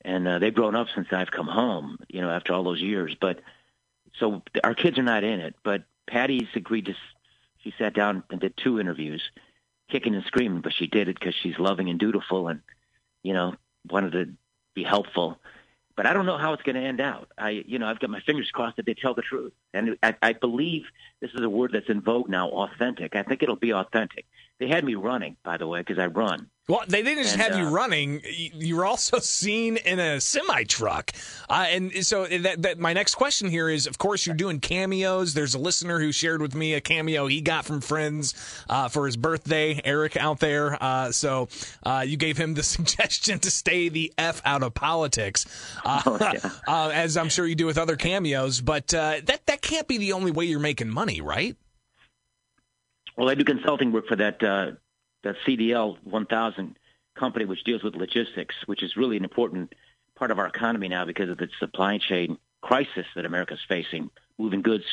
and 0.06 0.28
uh, 0.28 0.38
they've 0.38 0.54
grown 0.54 0.76
up 0.76 0.90
since 0.94 1.08
I've 1.12 1.32
come 1.32 1.48
home. 1.48 1.98
You 2.08 2.22
know, 2.22 2.30
after 2.30 2.54
all 2.54 2.64
those 2.64 2.82
years. 2.82 3.16
But 3.20 3.42
so 4.20 4.44
our 4.64 4.76
kids 4.76 5.00
are 5.00 5.04
not 5.04 5.24
in 5.24 5.40
it. 5.40 5.56
But 5.64 5.86
Patty's 6.06 6.50
agreed 6.54 6.86
to. 6.86 6.96
She 7.64 7.74
sat 7.80 7.96
down 7.96 8.22
and 8.30 8.40
did 8.40 8.56
two 8.56 8.80
interviews, 8.80 9.24
kicking 9.90 10.14
and 10.14 10.26
screaming, 10.26 10.62
but 10.62 10.74
she 10.74 10.86
did 10.86 11.08
it 11.08 11.20
because 11.20 11.34
she's 11.34 11.58
loving 11.58 11.90
and 11.90 12.00
dutiful, 12.00 12.48
and 12.48 12.62
you 13.24 13.34
know 13.34 13.56
wanted 13.90 14.12
to 14.12 14.34
be 14.76 14.84
helpful 14.84 15.40
but 15.96 16.06
I 16.06 16.14
don't 16.14 16.26
know 16.26 16.38
how 16.38 16.54
it's 16.54 16.64
going 16.64 16.76
to 16.76 16.82
end 16.82 17.00
out. 17.00 17.30
I, 17.38 17.64
you 17.66 17.80
know, 17.80 17.88
I've 17.88 18.00
got 18.00 18.10
my 18.10 18.20
fingers 18.22 18.50
crossed 18.52 18.78
that 18.78 18.86
they 18.86 18.94
tell 18.94 19.14
the 19.14 19.22
truth, 19.22 19.54
and 19.74 19.98
I, 20.02 20.16
I 20.22 20.34
believe 20.34 20.86
this 21.22 21.32
is 21.34 21.42
a 21.42 21.50
word 21.50 21.72
that's 21.74 21.90
in 21.90 22.02
vogue 22.02 22.30
now. 22.30 22.50
Authentic. 22.50 23.16
I 23.16 23.24
think 23.24 23.44
it'll 23.44 23.56
be 23.56 23.74
authentic. 23.74 24.26
They 24.60 24.68
had 24.68 24.84
me 24.84 24.96
running, 24.96 25.38
by 25.44 25.58
the 25.58 25.68
way, 25.68 25.80
because 25.80 26.00
I 26.00 26.08
run. 26.08 26.50
Well, 26.70 26.84
they 26.88 27.02
didn't 27.02 27.24
just 27.24 27.34
and, 27.34 27.42
have 27.42 27.58
you 27.58 27.68
uh, 27.68 27.72
running; 27.72 28.22
you 28.24 28.78
were 28.78 28.86
also 28.86 29.20
seen 29.20 29.76
in 29.76 30.00
a 30.00 30.22
semi 30.22 30.64
truck. 30.64 31.12
Uh, 31.50 31.66
and 31.68 32.06
so, 32.06 32.26
that, 32.26 32.62
that, 32.62 32.80
my 32.80 32.94
next 32.94 33.16
question 33.16 33.50
here 33.50 33.68
is: 33.68 33.86
Of 33.86 33.98
course, 33.98 34.26
you're 34.26 34.36
doing 34.36 34.62
cameos. 34.62 35.34
There's 35.34 35.56
a 35.56 35.60
listener 35.60 36.00
who 36.00 36.14
shared 36.14 36.42
with 36.42 36.56
me 36.56 36.74
a 36.74 36.80
cameo 36.80 37.28
he 37.28 37.42
got 37.42 37.66
from 37.66 37.82
Friends 37.82 38.34
uh, 38.70 38.88
for 38.88 39.06
his 39.08 39.18
birthday. 39.18 39.82
Eric 39.84 40.16
out 40.16 40.40
there, 40.40 40.82
uh, 40.82 41.12
so 41.12 41.50
uh, 41.84 42.06
you 42.08 42.16
gave 42.16 42.38
him 42.38 42.54
the 42.54 42.64
suggestion 42.64 43.40
to 43.40 43.52
stay 43.52 43.90
the 43.90 44.14
f 44.18 44.42
out 44.46 44.64
of 44.64 44.74
politics, 44.74 45.46
uh, 45.84 46.02
oh, 46.06 46.18
yeah. 46.22 46.92
as 46.94 47.18
I'm 47.18 47.28
sure 47.28 47.46
you 47.46 47.56
do 47.56 47.66
with 47.66 47.78
other 47.78 47.98
cameos. 47.98 48.62
But 48.62 48.88
that 48.88 49.46
that 49.48 49.62
can't 49.62 49.88
be 49.90 49.98
the 49.98 50.14
only 50.14 50.32
way 50.32 50.46
you're 50.46 50.60
making 50.60 50.90
money, 50.90 51.20
right? 51.20 51.58
Well, 53.16 53.30
I 53.30 53.36
do 53.36 53.44
consulting 53.44 53.92
work 53.92 54.08
for 54.08 54.16
that 54.16 54.44
uh, 54.44 54.72
that 55.24 55.36
CDL 55.46 55.98
1000 56.04 56.78
company, 57.16 57.46
which 57.46 57.64
deals 57.64 57.84
with 57.84 57.96
logistics, 57.96 58.56
which 58.66 58.84
is 58.84 58.98
really 58.98 59.18
an 59.18 59.24
important 59.24 59.74
part 60.16 60.32
of 60.32 60.40
our 60.40 60.48
economy 60.48 60.90
now 60.90 61.06
because 61.06 61.30
of 61.30 61.38
the 61.38 61.48
supply 61.60 61.98
chain 61.98 62.38
crisis 62.62 63.06
that 63.16 63.26
America's 63.26 63.60
facing, 63.68 64.10
moving 64.38 64.62
goods 64.62 64.86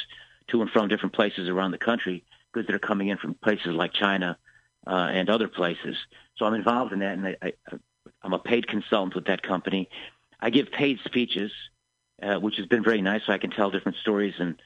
to 0.49 0.61
and 0.61 0.71
from 0.71 0.89
different 0.89 1.15
places 1.15 1.49
around 1.49 1.71
the 1.71 1.79
country, 1.79 2.25
goods 2.53 2.67
that 2.67 2.75
are 2.75 2.81
coming 2.81 3.09
in 3.09 3.17
from 3.17 3.35
places 3.35 3.69
like 3.69 3.93
China 3.93 4.37
uh, 4.87 5.09
and 5.13 5.31
other 5.31 5.49
places. 5.49 5.97
So 6.37 6.45
I'm 6.45 6.55
involved 6.55 6.93
in 6.93 6.99
that, 7.01 7.19
and 7.19 7.27
I, 7.27 7.37
I, 7.43 7.53
I'm 8.23 8.33
a 8.33 8.39
paid 8.39 8.67
consultant 8.67 9.15
with 9.15 9.27
that 9.27 9.43
company. 9.43 9.89
I 10.41 10.51
give 10.51 10.71
paid 10.73 10.99
speeches, 11.05 11.53
uh, 12.23 12.37
which 12.37 12.57
has 12.57 12.67
been 12.67 12.83
very 12.83 13.03
nice, 13.03 13.23
so 13.27 13.33
I 13.33 13.39
can 13.39 13.51
tell 13.51 13.71
different 13.71 13.99
stories 13.99 14.35
and 14.39 14.61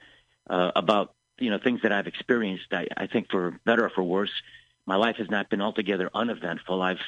uh, 0.48 0.72
about 0.74 1.14
you 1.38 1.50
know 1.50 1.58
things 1.58 1.82
that 1.82 1.92
I've 1.92 2.06
experienced. 2.06 2.72
I, 2.72 2.86
I 2.96 3.06
think 3.06 3.30
for 3.30 3.58
better 3.64 3.84
or 3.84 3.90
for 3.90 4.02
worse, 4.02 4.32
my 4.86 4.96
life 4.96 5.16
has 5.16 5.30
not 5.30 5.50
been 5.50 5.60
altogether 5.60 6.10
uneventful. 6.14 6.80
I've 6.82 7.00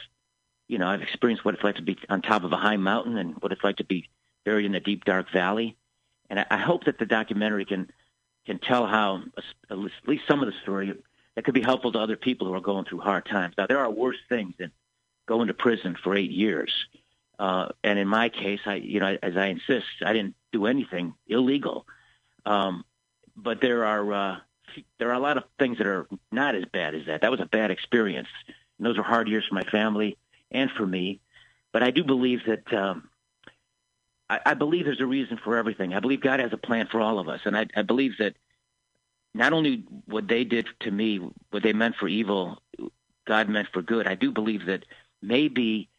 you 0.68 0.78
know 0.78 0.88
I've 0.88 1.02
experienced 1.02 1.44
what 1.44 1.54
it's 1.54 1.64
like 1.64 1.76
to 1.76 1.82
be 1.82 1.98
on 2.08 2.22
top 2.22 2.44
of 2.44 2.52
a 2.52 2.56
high 2.56 2.76
mountain 2.76 3.16
and 3.18 3.34
what 3.40 3.52
it's 3.52 3.64
like 3.64 3.76
to 3.76 3.84
be 3.84 4.08
buried 4.44 4.66
in 4.66 4.74
a 4.74 4.80
deep 4.80 5.04
dark 5.04 5.30
valley. 5.32 5.76
And 6.28 6.40
I, 6.40 6.46
I 6.50 6.58
hope 6.58 6.84
that 6.84 6.98
the 6.98 7.06
documentary 7.06 7.64
can 7.64 7.90
can 8.46 8.58
tell 8.58 8.86
how 8.86 9.22
at 9.70 9.78
least 9.78 10.22
some 10.28 10.40
of 10.42 10.46
the 10.46 10.54
story 10.62 10.94
that 11.34 11.44
could 11.44 11.54
be 11.54 11.62
helpful 11.62 11.92
to 11.92 11.98
other 11.98 12.16
people 12.16 12.46
who 12.46 12.54
are 12.54 12.60
going 12.60 12.84
through 12.84 13.00
hard 13.00 13.26
times. 13.26 13.54
Now 13.58 13.66
there 13.66 13.78
are 13.78 13.90
worse 13.90 14.18
things 14.28 14.54
than 14.58 14.72
going 15.26 15.48
to 15.48 15.54
prison 15.54 15.96
for 16.02 16.16
eight 16.16 16.30
years. 16.30 16.72
Uh, 17.38 17.68
and 17.84 17.98
in 17.98 18.08
my 18.08 18.28
case, 18.28 18.60
I, 18.64 18.76
you 18.76 19.00
know, 19.00 19.18
as 19.22 19.36
I 19.36 19.46
insist, 19.46 19.86
I 20.04 20.12
didn't 20.12 20.34
do 20.52 20.66
anything 20.66 21.14
illegal. 21.26 21.86
Um, 22.46 22.84
but 23.36 23.60
there 23.60 23.84
are 23.84 24.12
uh, 24.12 24.36
there 24.98 25.10
are 25.10 25.14
a 25.14 25.20
lot 25.20 25.36
of 25.36 25.44
things 25.58 25.78
that 25.78 25.86
are 25.86 26.06
not 26.32 26.54
as 26.54 26.64
bad 26.72 26.94
as 26.94 27.06
that. 27.06 27.22
That 27.22 27.30
was 27.30 27.40
a 27.40 27.46
bad 27.46 27.70
experience. 27.70 28.28
And 28.78 28.86
those 28.86 28.98
are 28.98 29.02
hard 29.02 29.28
years 29.28 29.46
for 29.46 29.54
my 29.54 29.64
family 29.64 30.18
and 30.50 30.70
for 30.70 30.86
me. 30.86 31.20
But 31.72 31.82
I 31.82 31.90
do 31.90 32.04
believe 32.04 32.40
that 32.46 32.72
um, 32.72 33.08
I, 34.28 34.40
I 34.46 34.54
believe 34.54 34.84
there's 34.84 35.00
a 35.00 35.06
reason 35.06 35.38
for 35.42 35.56
everything. 35.56 35.94
I 35.94 36.00
believe 36.00 36.20
God 36.20 36.40
has 36.40 36.52
a 36.52 36.58
plan 36.58 36.88
for 36.90 37.00
all 37.00 37.18
of 37.18 37.28
us, 37.28 37.40
and 37.44 37.56
I, 37.56 37.66
I 37.76 37.82
believe 37.82 38.12
that 38.18 38.34
not 39.34 39.52
only 39.52 39.84
what 40.06 40.28
they 40.28 40.44
did 40.44 40.66
to 40.80 40.90
me, 40.90 41.20
what 41.50 41.62
they 41.62 41.74
meant 41.74 41.96
for 41.96 42.08
evil, 42.08 42.62
God 43.26 43.48
meant 43.48 43.68
for 43.72 43.82
good. 43.82 44.06
I 44.06 44.14
do 44.14 44.32
believe 44.32 44.66
that 44.66 44.84
maybe 45.20 45.90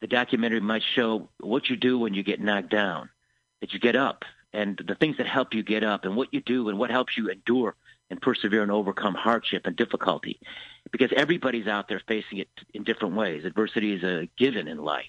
the 0.00 0.06
documentary 0.06 0.60
might 0.60 0.84
show 0.94 1.28
what 1.40 1.68
you 1.68 1.76
do 1.76 1.98
when 1.98 2.14
you 2.14 2.22
get 2.22 2.40
knocked 2.40 2.70
down, 2.70 3.10
that 3.60 3.72
you 3.72 3.80
get 3.80 3.96
up, 3.96 4.24
and 4.52 4.80
the 4.86 4.94
things 4.94 5.16
that 5.18 5.26
help 5.26 5.54
you 5.54 5.62
get 5.62 5.84
up 5.84 6.04
and 6.04 6.16
what 6.16 6.32
you 6.32 6.40
do 6.40 6.68
and 6.68 6.78
what 6.78 6.90
helps 6.90 7.16
you 7.16 7.28
endure 7.28 7.74
and 8.10 8.20
persevere 8.20 8.62
and 8.62 8.72
overcome 8.72 9.14
hardship 9.14 9.66
and 9.66 9.76
difficulty. 9.76 10.40
Because 10.90 11.12
everybody's 11.14 11.66
out 11.66 11.88
there 11.88 12.00
facing 12.08 12.38
it 12.38 12.48
in 12.72 12.84
different 12.84 13.14
ways. 13.14 13.44
Adversity 13.44 13.92
is 13.92 14.02
a 14.02 14.28
given 14.38 14.68
in 14.68 14.78
life. 14.78 15.04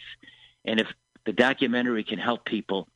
And 0.65 0.79
if 0.79 0.87
the 1.25 1.31
documentary 1.31 2.03
can 2.03 2.19
help 2.19 2.43
people 2.43 2.87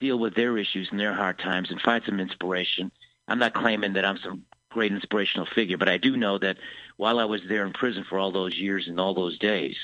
deal 0.00 0.18
with 0.18 0.34
their 0.34 0.56
issues 0.56 0.88
and 0.90 0.98
their 0.98 1.12
hard 1.12 1.38
times 1.38 1.70
and 1.70 1.80
find 1.80 2.02
some 2.04 2.20
inspiration, 2.20 2.90
I'm 3.28 3.38
not 3.38 3.54
claiming 3.54 3.92
that 3.94 4.04
I'm 4.04 4.18
some 4.18 4.44
great 4.70 4.92
inspirational 4.92 5.46
figure, 5.46 5.76
but 5.76 5.88
I 5.88 5.98
do 5.98 6.16
know 6.16 6.38
that 6.38 6.56
while 6.96 7.18
I 7.18 7.24
was 7.24 7.42
there 7.48 7.66
in 7.66 7.72
prison 7.72 8.04
for 8.08 8.18
all 8.18 8.32
those 8.32 8.56
years 8.56 8.88
and 8.88 8.98
all 8.98 9.14
those 9.14 9.38
days, 9.38 9.76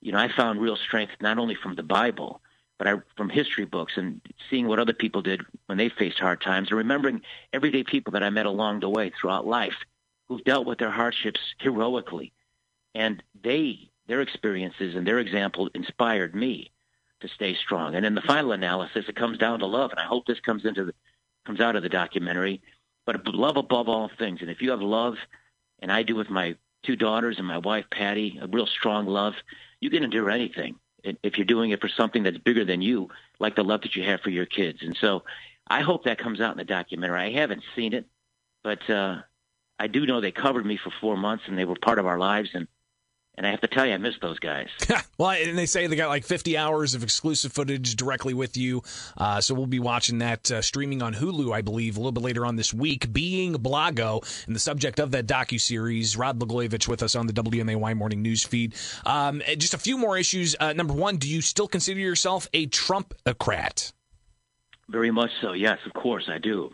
you 0.00 0.12
know, 0.12 0.18
I 0.18 0.28
found 0.28 0.60
real 0.60 0.76
strength 0.76 1.14
not 1.20 1.38
only 1.38 1.54
from 1.54 1.74
the 1.74 1.82
Bible, 1.82 2.40
but 2.78 2.86
I, 2.86 2.94
from 3.16 3.28
history 3.28 3.64
books 3.64 3.94
and 3.96 4.20
seeing 4.50 4.66
what 4.66 4.78
other 4.78 4.92
people 4.92 5.22
did 5.22 5.42
when 5.66 5.78
they 5.78 5.88
faced 5.88 6.18
hard 6.18 6.40
times 6.40 6.68
and 6.68 6.78
remembering 6.78 7.22
everyday 7.52 7.84
people 7.84 8.12
that 8.12 8.22
I 8.22 8.30
met 8.30 8.46
along 8.46 8.80
the 8.80 8.88
way 8.88 9.10
throughout 9.10 9.46
life 9.46 9.76
who've 10.28 10.44
dealt 10.44 10.66
with 10.66 10.78
their 10.78 10.90
hardships 10.90 11.40
heroically. 11.58 12.32
And 12.94 13.22
they, 13.42 13.90
their 14.06 14.20
experiences 14.20 14.94
and 14.94 15.06
their 15.06 15.18
example 15.18 15.70
inspired 15.74 16.34
me 16.34 16.70
to 17.20 17.28
stay 17.28 17.54
strong. 17.54 17.94
And 17.94 18.04
in 18.04 18.14
the 18.14 18.22
final 18.22 18.52
analysis, 18.52 19.06
it 19.08 19.16
comes 19.16 19.38
down 19.38 19.60
to 19.60 19.66
love. 19.66 19.90
And 19.90 20.00
I 20.00 20.04
hope 20.04 20.26
this 20.26 20.40
comes 20.40 20.64
into 20.64 20.84
the, 20.86 20.94
comes 21.46 21.60
out 21.60 21.76
of 21.76 21.82
the 21.82 21.88
documentary, 21.88 22.62
but 23.06 23.26
love 23.28 23.56
above 23.56 23.88
all 23.88 24.10
things. 24.18 24.40
And 24.40 24.50
if 24.50 24.62
you 24.62 24.70
have 24.70 24.80
love, 24.80 25.16
and 25.80 25.92
I 25.92 26.02
do 26.02 26.16
with 26.16 26.30
my 26.30 26.56
two 26.82 26.96
daughters 26.96 27.38
and 27.38 27.46
my 27.46 27.58
wife, 27.58 27.84
Patty, 27.90 28.38
a 28.40 28.46
real 28.46 28.66
strong 28.66 29.06
love, 29.06 29.34
you 29.80 29.90
can 29.90 30.04
endure 30.04 30.30
anything 30.30 30.76
if 31.22 31.38
you're 31.38 31.44
doing 31.44 31.70
it 31.70 31.80
for 31.80 31.88
something 31.88 32.22
that's 32.22 32.38
bigger 32.38 32.64
than 32.64 32.82
you, 32.82 33.08
like 33.38 33.56
the 33.56 33.64
love 33.64 33.82
that 33.82 33.94
you 33.94 34.02
have 34.04 34.20
for 34.20 34.30
your 34.30 34.46
kids. 34.46 34.78
And 34.82 34.96
so 35.00 35.24
I 35.66 35.80
hope 35.80 36.04
that 36.04 36.18
comes 36.18 36.40
out 36.40 36.52
in 36.52 36.58
the 36.58 36.64
documentary. 36.64 37.20
I 37.20 37.30
haven't 37.32 37.62
seen 37.74 37.92
it, 37.92 38.06
but 38.62 38.88
uh, 38.90 39.22
I 39.78 39.86
do 39.86 40.06
know 40.06 40.20
they 40.20 40.32
covered 40.32 40.66
me 40.66 40.76
for 40.76 40.92
four 41.00 41.16
months 41.16 41.44
and 41.46 41.58
they 41.58 41.64
were 41.64 41.76
part 41.76 41.98
of 41.98 42.06
our 42.06 42.18
lives. 42.18 42.50
And 42.54 42.68
and 43.36 43.46
I 43.46 43.50
have 43.50 43.60
to 43.62 43.68
tell 43.68 43.84
you, 43.84 43.94
I 43.94 43.98
miss 43.98 44.14
those 44.20 44.38
guys. 44.38 44.68
well, 45.18 45.30
and 45.30 45.58
they 45.58 45.66
say 45.66 45.86
they 45.86 45.96
got 45.96 46.08
like 46.08 46.24
50 46.24 46.56
hours 46.56 46.94
of 46.94 47.02
exclusive 47.02 47.52
footage 47.52 47.96
directly 47.96 48.32
with 48.32 48.56
you. 48.56 48.82
Uh, 49.16 49.40
so 49.40 49.54
we'll 49.54 49.66
be 49.66 49.80
watching 49.80 50.18
that 50.18 50.50
uh, 50.50 50.62
streaming 50.62 51.02
on 51.02 51.14
Hulu, 51.14 51.52
I 51.52 51.60
believe, 51.60 51.96
a 51.96 52.00
little 52.00 52.12
bit 52.12 52.22
later 52.22 52.46
on 52.46 52.56
this 52.56 52.72
week. 52.72 53.12
Being 53.12 53.54
Blago, 53.54 54.22
and 54.46 54.54
the 54.54 54.60
subject 54.60 55.00
of 55.00 55.10
that 55.12 55.26
docu 55.26 55.60
series, 55.60 56.16
Rod 56.16 56.38
Blagojevich 56.38 56.86
with 56.86 57.02
us 57.02 57.16
on 57.16 57.26
the 57.26 57.32
WMAY 57.32 57.96
morning 57.96 58.22
news 58.22 58.44
feed. 58.44 58.74
Um, 59.04 59.42
just 59.58 59.74
a 59.74 59.78
few 59.78 59.98
more 59.98 60.16
issues. 60.16 60.54
Uh, 60.58 60.72
number 60.72 60.94
one, 60.94 61.16
do 61.16 61.28
you 61.28 61.40
still 61.40 61.68
consider 61.68 62.00
yourself 62.00 62.48
a 62.54 62.66
Trumpocrat? 62.68 63.92
Very 64.88 65.10
much 65.10 65.30
so. 65.40 65.52
Yes, 65.52 65.78
of 65.86 65.94
course 65.94 66.28
I 66.28 66.38
do. 66.38 66.72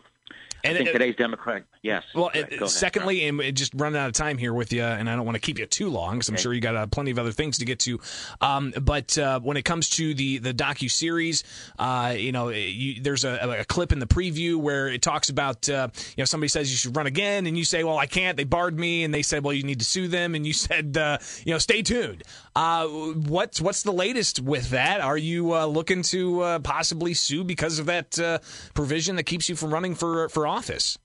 And 0.63 0.73
I 0.73 0.77
think 0.77 0.89
it, 0.89 0.93
today's 0.93 1.15
Democrat, 1.15 1.63
yes. 1.81 2.03
Well, 2.13 2.29
secondly, 2.67 3.25
and 3.27 3.55
just 3.55 3.73
running 3.75 3.99
out 3.99 4.07
of 4.07 4.13
time 4.13 4.37
here 4.37 4.53
with 4.53 4.71
you, 4.71 4.83
and 4.83 5.09
I 5.09 5.15
don't 5.15 5.25
want 5.25 5.35
to 5.35 5.39
keep 5.39 5.57
you 5.57 5.65
too 5.65 5.89
long 5.89 6.15
because 6.15 6.29
I'm 6.29 6.35
okay. 6.35 6.43
sure 6.43 6.53
you 6.53 6.61
got 6.61 6.75
uh, 6.75 6.87
plenty 6.87 7.11
of 7.11 7.17
other 7.17 7.31
things 7.31 7.57
to 7.59 7.65
get 7.65 7.79
to. 7.79 7.99
Um, 8.41 8.73
but 8.79 9.17
uh, 9.17 9.39
when 9.39 9.57
it 9.57 9.63
comes 9.63 9.89
to 9.91 10.13
the 10.13 10.37
the 10.37 10.53
docu 10.53 10.89
series, 10.89 11.43
uh, 11.79 12.13
you 12.15 12.31
know, 12.31 12.49
you, 12.49 13.01
there's 13.01 13.23
a, 13.23 13.59
a, 13.59 13.65
clip 13.65 13.91
in 13.91 13.99
the 13.99 14.05
preview 14.05 14.57
where 14.57 14.87
it 14.87 15.01
talks 15.01 15.29
about 15.29 15.67
uh, 15.69 15.87
you 16.15 16.21
know 16.21 16.25
somebody 16.25 16.49
says 16.49 16.69
you 16.69 16.77
should 16.77 16.95
run 16.95 17.07
again, 17.07 17.47
and 17.47 17.57
you 17.57 17.63
say, 17.63 17.83
well, 17.83 17.97
I 17.97 18.05
can't. 18.05 18.37
They 18.37 18.43
barred 18.43 18.77
me, 18.77 19.03
and 19.03 19.13
they 19.13 19.23
said, 19.23 19.43
well, 19.43 19.53
you 19.53 19.63
need 19.63 19.79
to 19.79 19.85
sue 19.85 20.07
them, 20.07 20.35
and 20.35 20.45
you 20.45 20.53
said, 20.61 20.95
uh, 20.97 21.17
you 21.45 21.53
know, 21.53 21.57
stay 21.57 21.81
tuned. 21.81 22.23
Uh, 22.55 22.85
what's 22.87 23.59
what's 23.59 23.81
the 23.81 23.93
latest 23.93 24.39
with 24.39 24.69
that? 24.69 25.01
Are 25.01 25.17
you 25.17 25.55
looking 25.65 26.03
to 26.03 26.59
possibly 26.63 27.13
sue 27.13 27.43
because 27.43 27.79
of 27.79 27.87
that 27.87 28.41
provision 28.75 29.15
that 29.15 29.23
keeps 29.23 29.49
you 29.49 29.55
from 29.55 29.73
running 29.73 29.95
for 29.95 30.29
for 30.29 30.50
office? 30.51 30.97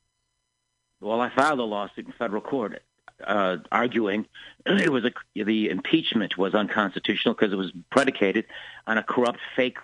Well, 1.00 1.20
I 1.20 1.30
filed 1.30 1.60
a 1.60 1.64
lawsuit 1.64 2.06
in 2.06 2.12
federal 2.12 2.42
court 2.42 2.82
uh, 3.24 3.58
arguing 3.72 4.26
it 4.66 4.90
was 4.90 5.04
a, 5.04 5.12
the 5.34 5.70
impeachment 5.70 6.36
was 6.36 6.54
unconstitutional 6.54 7.34
because 7.34 7.52
it 7.52 7.56
was 7.56 7.72
predicated 7.90 8.46
on 8.86 8.98
a 8.98 9.02
corrupt, 9.02 9.38
fake 9.54 9.78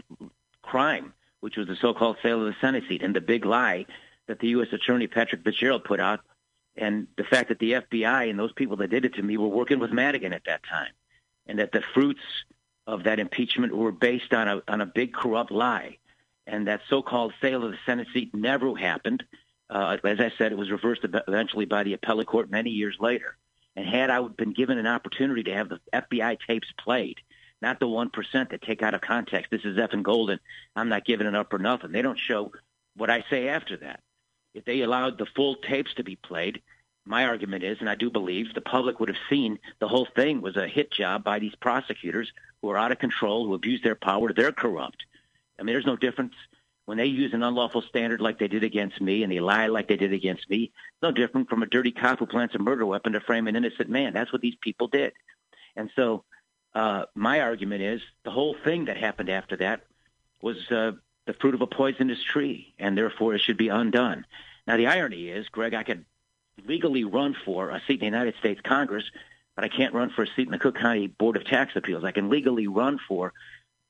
crime, 0.63 1.13
which 1.41 1.57
was 1.57 1.69
the 1.69 1.77
so-called 1.77 2.17
sale 2.23 2.41
of 2.41 2.47
the 2.47 2.57
Senate 2.61 2.85
seat, 2.89 3.03
and 3.03 3.15
the 3.15 3.21
big 3.21 3.45
lie 3.45 3.87
that 4.27 4.41
the 4.41 4.49
U.S. 4.49 4.69
Attorney 4.73 5.07
Patrick 5.07 5.45
Fitzgerald 5.45 5.85
put 5.85 6.01
out, 6.01 6.21
and 6.77 7.07
the 7.17 7.25
fact 7.25 7.49
that 7.49 7.59
the 7.59 7.73
FBI 7.73 8.29
and 8.29 8.39
those 8.39 8.53
people 8.53 8.77
that 8.79 8.91
did 8.91 9.05
it 9.05 9.15
to 9.15 9.23
me 9.23 9.37
were 9.37 9.49
working 9.49 9.79
with 9.79 9.93
Madigan 9.93 10.33
at 10.33 10.45
that 10.47 10.63
time, 10.65 10.93
and 11.47 11.59
that 11.59 11.73
the 11.73 11.83
fruits 11.95 12.23
of 12.87 13.05
that 13.05 13.21
impeachment 13.21 13.75
were 13.75 13.93
based 13.93 14.35
on 14.35 14.49
a 14.49 14.63
on 14.67 14.81
a 14.81 14.87
big 14.87 15.13
corrupt 15.13 15.53
lie, 15.53 15.99
and 16.47 16.67
that 16.67 16.81
so-called 16.89 17.33
sale 17.41 17.65
of 17.65 17.71
the 17.71 17.79
Senate 17.87 18.09
seat 18.13 18.35
never 18.35 18.75
happened 18.75 19.23
uh, 19.73 19.97
as 20.05 20.21
I 20.21 20.31
said, 20.37 20.53
it 20.53 20.59
was 20.59 20.71
reversed 20.71 21.05
eventually 21.05 21.65
by 21.65 21.83
the 21.83 21.95
appellate 21.95 22.27
court 22.27 22.51
many 22.51 22.71
years 22.71 22.97
later. 23.01 23.37
And 23.75 23.87
had 23.87 24.11
I 24.11 24.21
been 24.29 24.53
given 24.53 24.77
an 24.79 24.87
opportunity 24.87 25.45
to 25.45 25.55
have 25.55 25.71
the 25.71 25.81
FBI 25.95 26.39
tapes 26.47 26.69
played, 26.79 27.19
not 27.63 27.81
the 27.81 27.89
one 27.89 28.11
percent 28.11 28.51
that 28.51 28.61
take 28.61 28.83
out 28.83 28.93
of 28.93 29.01
context, 29.01 29.51
this 29.51 29.65
is 29.65 29.79
effing 29.79 30.03
golden. 30.03 30.41
I'm 30.77 30.91
not 30.91 31.07
giving 31.07 31.27
it 31.27 31.35
up 31.35 31.49
for 31.51 31.59
nothing. 31.59 31.93
They 31.93 32.03
don't 32.03 32.19
show 32.19 32.53
what 32.97 33.09
I 33.09 33.25
say 33.31 33.49
after 33.49 33.79
that. 33.79 34.01
If 34.53 34.67
they 34.67 34.83
allowed 34.83 35.17
the 35.17 35.27
full 35.35 35.57
tapes 35.57 35.95
to 35.95 36.05
be 36.05 36.17
played, 36.17 36.61
my 37.07 37.25
argument 37.25 37.65
is, 37.65 37.79
and 37.81 37.89
I 37.89 37.95
do 37.95 38.11
believe, 38.11 38.53
the 38.53 38.61
public 38.61 39.01
would 39.01 39.09
have 39.09 39.19
seen 39.31 39.59
the 39.81 39.89
whole 39.89 40.07
thing 40.15 40.43
was 40.43 40.57
a 40.57 40.69
hit 40.69 40.93
job 40.93 41.25
by 41.25 41.39
these 41.39 41.55
prosecutors 41.55 42.31
who 42.61 42.69
are 42.71 42.77
out 42.77 42.93
of 42.93 42.99
control, 42.99 43.47
who 43.47 43.55
abuse 43.55 43.81
their 43.83 43.95
power. 43.95 44.33
They're 44.33 44.53
corrupt. 44.53 45.05
I 45.59 45.63
mean, 45.63 45.73
there's 45.73 45.87
no 45.87 45.97
difference 45.97 46.35
when 46.85 46.99
they 46.99 47.07
use 47.07 47.33
an 47.33 47.43
unlawful 47.43 47.83
standard 47.83 48.21
like 48.21 48.39
they 48.39 48.49
did 48.49 48.65
against 48.65 49.01
me 49.01 49.23
and 49.23 49.33
they 49.33 49.41
lie 49.41 49.69
like 49.69 49.89
they 49.89 49.97
did 49.97 50.13
against 50.13 50.49
me, 50.51 50.73
no 51.03 51.13
different 51.13 51.49
from 51.49 51.63
a 51.63 51.67
dirty 51.67 51.93
cop 51.93 52.19
who 52.19 52.27
plants 52.27 52.55
a 52.55 52.59
murder 52.59 52.85
weapon 52.85 53.13
to 53.13 53.21
frame 53.21 53.47
an 53.47 53.57
innocent 53.57 53.89
man. 53.89 54.13
That's 54.13 54.33
what 54.33 54.43
these 54.43 54.57
people 54.61 54.89
did. 54.89 55.13
And 55.77 55.91
so 55.95 56.25
uh, 56.75 57.05
my 57.15 57.41
argument 57.41 57.83
is 57.83 58.01
the 58.25 58.31
whole 58.31 58.57
thing 58.65 58.87
that 58.87 58.97
happened 58.97 59.31
after 59.31 59.57
that 59.57 59.83
was 60.41 60.57
uh, 60.71 60.93
the 61.27 61.35
fruit 61.35 61.55
of 61.55 61.61
a 61.61 61.67
poisonous 61.67 62.23
tree, 62.23 62.75
and 62.79 62.99
therefore 62.99 63.35
it 63.35 63.41
should 63.41 63.57
be 63.57 63.69
undone. 63.69 64.27
Now, 64.67 64.77
the 64.77 64.89
irony 64.89 65.29
is, 65.29 65.49
Greg, 65.49 65.75
I 65.75 65.83
could 65.83 66.05
legally 66.67 67.05
run 67.05 67.37
for 67.45 67.71
a 67.71 67.81
seat 67.87 67.95
in 67.95 68.01
the 68.01 68.05
United 68.07 68.35
States 68.39 68.61
Congress, 68.63 69.05
but 69.55 69.65
I 69.65 69.69
can't 69.69 69.95
run 69.95 70.11
for 70.11 70.23
a 70.23 70.27
seat 70.27 70.47
in 70.47 70.53
the 70.53 70.59
Cook 70.59 70.79
County 70.79 71.07
Board 71.07 71.37
of 71.37 71.45
Tax 71.45 71.77
Appeals. 71.77 72.05
I 72.05 72.13
can 72.13 72.31
legally 72.31 72.67
run 72.67 72.99
for 73.07 73.33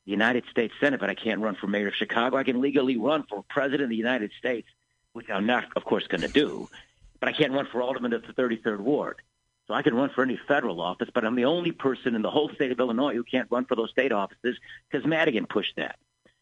the 0.04 0.10
United 0.12 0.44
States 0.50 0.74
Senate, 0.80 1.00
but 1.00 1.10
I 1.10 1.14
can't 1.14 1.40
run 1.40 1.54
for 1.54 1.66
mayor 1.66 1.88
of 1.88 1.94
Chicago. 1.94 2.36
I 2.36 2.44
can 2.44 2.60
legally 2.60 2.96
run 2.96 3.24
for 3.28 3.44
president 3.48 3.84
of 3.84 3.88
the 3.90 3.96
United 3.96 4.32
States, 4.38 4.68
which 5.12 5.30
I'm 5.30 5.46
not, 5.46 5.64
of 5.76 5.84
course, 5.84 6.06
going 6.06 6.22
to 6.22 6.28
do. 6.28 6.68
But 7.20 7.28
I 7.28 7.32
can't 7.32 7.52
run 7.52 7.66
for 7.70 7.82
alderman 7.82 8.12
of 8.12 8.26
the 8.26 8.32
33rd 8.32 8.80
Ward. 8.80 9.22
So 9.68 9.74
I 9.74 9.82
can 9.82 9.94
run 9.94 10.10
for 10.10 10.22
any 10.22 10.36
federal 10.48 10.80
office, 10.80 11.08
but 11.14 11.24
I'm 11.24 11.36
the 11.36 11.44
only 11.44 11.70
person 11.70 12.16
in 12.16 12.22
the 12.22 12.30
whole 12.30 12.50
state 12.50 12.72
of 12.72 12.80
Illinois 12.80 13.14
who 13.14 13.22
can't 13.22 13.48
run 13.50 13.64
for 13.64 13.76
those 13.76 13.90
state 13.90 14.10
offices 14.10 14.58
because 14.90 15.06
Madigan 15.06 15.46
pushed 15.46 15.76
that. 15.76 15.96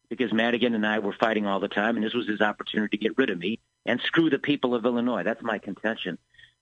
Because 0.08 0.32
Madigan 0.32 0.74
and 0.74 0.86
I 0.86 0.98
were 0.98 1.12
fighting 1.12 1.46
all 1.46 1.60
the 1.60 1.68
time, 1.68 1.96
and 1.96 2.04
this 2.04 2.14
was 2.14 2.26
his 2.26 2.40
opportunity 2.40 2.96
to 2.96 3.02
get 3.02 3.18
rid 3.18 3.30
of 3.30 3.38
me 3.38 3.60
and 3.84 4.00
screw 4.00 4.30
the 4.30 4.38
people 4.38 4.74
of 4.74 4.84
Illinois. 4.84 5.22
That's 5.22 5.42
my 5.42 5.58
contention. 5.58 6.18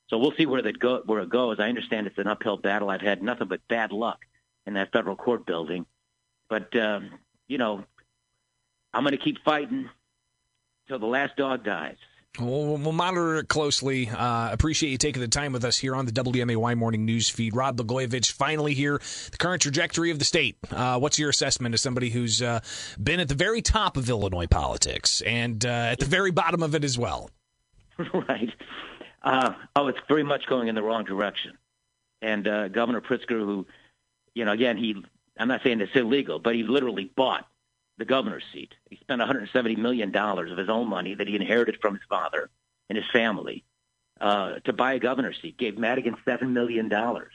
So 0.09 0.19
we'll 0.19 0.33
see 0.33 0.47
where 0.47 0.62
that 0.62 0.78
go, 0.78 1.02
where 1.07 1.21
it 1.21 1.28
goes. 1.28 1.61
I 1.61 1.69
understand 1.69 2.07
it's 2.07 2.19
an 2.19 2.26
uphill 2.26 2.57
battle. 2.57 2.90
I've 2.90 3.00
had 3.00 3.23
nothing 3.23 3.49
but 3.49 3.67
bad 3.69 3.93
luck 3.93 4.19
in 4.67 4.75
that 4.75 4.93
federal 4.93 5.17
court 5.17 5.47
building. 5.47 5.87
But 6.49 6.75
um, 6.76 7.11
you 7.47 7.59
know, 7.59 7.85
I'm 8.93 9.02
going 9.02 9.17
to 9.17 9.23
keep 9.23 9.43
fighting 9.45 9.88
till 10.88 10.99
the 10.99 11.07
last 11.07 11.37
dog 11.37 11.64
dies. 11.64 11.97
We'll, 12.38 12.76
we'll 12.76 12.93
monitor 12.93 13.37
it 13.37 13.49
closely. 13.49 14.09
Uh, 14.09 14.52
appreciate 14.52 14.90
you 14.90 14.99
taking 14.99 15.21
the 15.21 15.28
time 15.28 15.52
with 15.52 15.64
us 15.64 15.76
here 15.76 15.97
on 15.97 16.07
the 16.07 16.12
WMAY 16.12 16.76
morning 16.76 17.05
news 17.05 17.28
feed. 17.28 17.57
Rod 17.57 17.76
Blagojevich, 17.76 18.31
finally 18.31 18.75
here, 18.75 19.00
the 19.31 19.37
current 19.38 19.62
trajectory 19.62 20.11
of 20.11 20.19
the 20.19 20.25
state. 20.25 20.57
Uh, 20.71 20.99
what's 20.99 21.19
your 21.19 21.31
assessment 21.31 21.75
as 21.75 21.81
somebody 21.81 22.11
who's 22.11 22.40
uh, 22.40 22.61
been 23.02 23.19
at 23.19 23.28
the 23.28 23.35
very 23.35 23.61
top 23.61 23.97
of 23.97 24.09
Illinois 24.09 24.47
politics 24.47 25.21
and 25.23 25.64
uh, 25.64 25.69
at 25.69 25.99
the 25.99 26.07
very 26.07 26.31
bottom 26.31 26.62
of 26.62 26.75
it 26.75 26.85
as 26.85 26.97
well? 26.97 27.31
right. 28.14 28.52
Uh, 29.23 29.55
oh, 29.75 29.88
it's 29.88 29.99
very 30.07 30.23
much 30.23 30.47
going 30.47 30.69
in 30.69 30.75
the 30.75 30.83
wrong 30.83 31.05
direction. 31.05 31.59
And 32.23 32.47
uh, 32.47 32.69
Governor 32.69 33.00
Pritzker, 33.00 33.40
who, 33.40 33.67
you 34.35 34.45
know, 34.45 34.52
again, 34.52 34.76
he 34.76 35.02
I'm 35.38 35.49
not 35.49 35.62
saying 35.62 35.80
it's 35.80 35.95
illegal, 35.95 36.38
but 36.38 36.54
he 36.54 36.62
literally 36.62 37.11
bought 37.14 37.47
the 37.97 38.04
governor's 38.04 38.45
seat. 38.52 38.75
He 38.90 38.97
spent 38.97 39.21
170 39.21 39.76
million 39.76 40.11
dollars 40.11 40.50
of 40.50 40.59
his 40.59 40.68
own 40.68 40.88
money 40.88 41.14
that 41.14 41.28
he 41.28 41.37
inherited 41.37 41.78
from 41.80 41.95
his 41.95 42.04
father 42.09 42.50
and 42.88 42.97
his 42.97 43.07
family 43.12 43.64
uh, 44.21 44.54
to 44.64 44.73
buy 44.73 44.95
a 44.95 44.99
governor's 44.99 45.40
seat. 45.40 45.59
Gave 45.59 45.78
Madigan 45.78 46.16
seven 46.25 46.52
million 46.52 46.88
dollars 46.88 47.33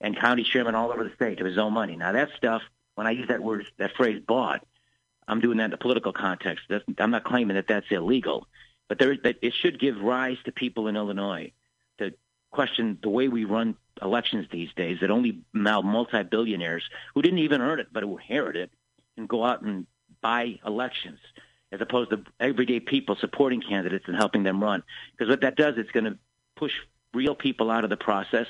and 0.00 0.18
county 0.18 0.44
chairman 0.44 0.74
all 0.74 0.92
over 0.92 1.04
the 1.04 1.14
state 1.14 1.40
of 1.40 1.46
his 1.46 1.58
own 1.58 1.72
money. 1.72 1.96
Now 1.96 2.12
that 2.12 2.30
stuff, 2.36 2.62
when 2.94 3.06
I 3.06 3.12
use 3.12 3.28
that 3.28 3.42
word, 3.42 3.66
that 3.78 3.94
phrase 3.96 4.22
"bought," 4.26 4.66
I'm 5.26 5.40
doing 5.40 5.58
that 5.58 5.66
in 5.66 5.70
the 5.70 5.76
political 5.76 6.12
context. 6.12 6.64
That's, 6.68 6.84
I'm 6.98 7.10
not 7.10 7.24
claiming 7.24 7.56
that 7.56 7.68
that's 7.68 7.86
illegal, 7.90 8.46
but 8.88 8.98
there, 8.98 9.16
that 9.24 9.36
it 9.42 9.54
should 9.54 9.78
give 9.78 10.00
rise 10.00 10.38
to 10.44 10.52
people 10.52 10.88
in 10.88 10.96
Illinois 10.96 11.52
to 11.98 12.14
question 12.50 12.98
the 13.02 13.10
way 13.10 13.28
we 13.28 13.44
run 13.44 13.76
elections 14.02 14.46
these 14.50 14.70
days 14.76 14.98
that 15.00 15.10
only 15.10 15.40
now 15.52 15.80
multi-billionaires 15.80 16.84
who 17.14 17.22
didn't 17.22 17.40
even 17.40 17.60
earn 17.60 17.80
it 17.80 17.88
but 17.92 18.02
who 18.02 18.16
inherit 18.16 18.56
it 18.56 18.70
can 19.16 19.26
go 19.26 19.44
out 19.44 19.62
and 19.62 19.86
buy 20.20 20.58
elections 20.64 21.18
as 21.72 21.80
opposed 21.80 22.10
to 22.10 22.22
everyday 22.40 22.80
people 22.80 23.16
supporting 23.16 23.60
candidates 23.60 24.04
and 24.08 24.16
helping 24.16 24.42
them 24.42 24.62
run. 24.62 24.82
Because 25.12 25.28
what 25.28 25.42
that 25.42 25.56
does, 25.56 25.74
it's 25.76 25.90
going 25.90 26.04
to 26.04 26.18
push 26.56 26.72
real 27.12 27.34
people 27.34 27.70
out 27.70 27.84
of 27.84 27.90
the 27.90 27.96
process. 27.96 28.46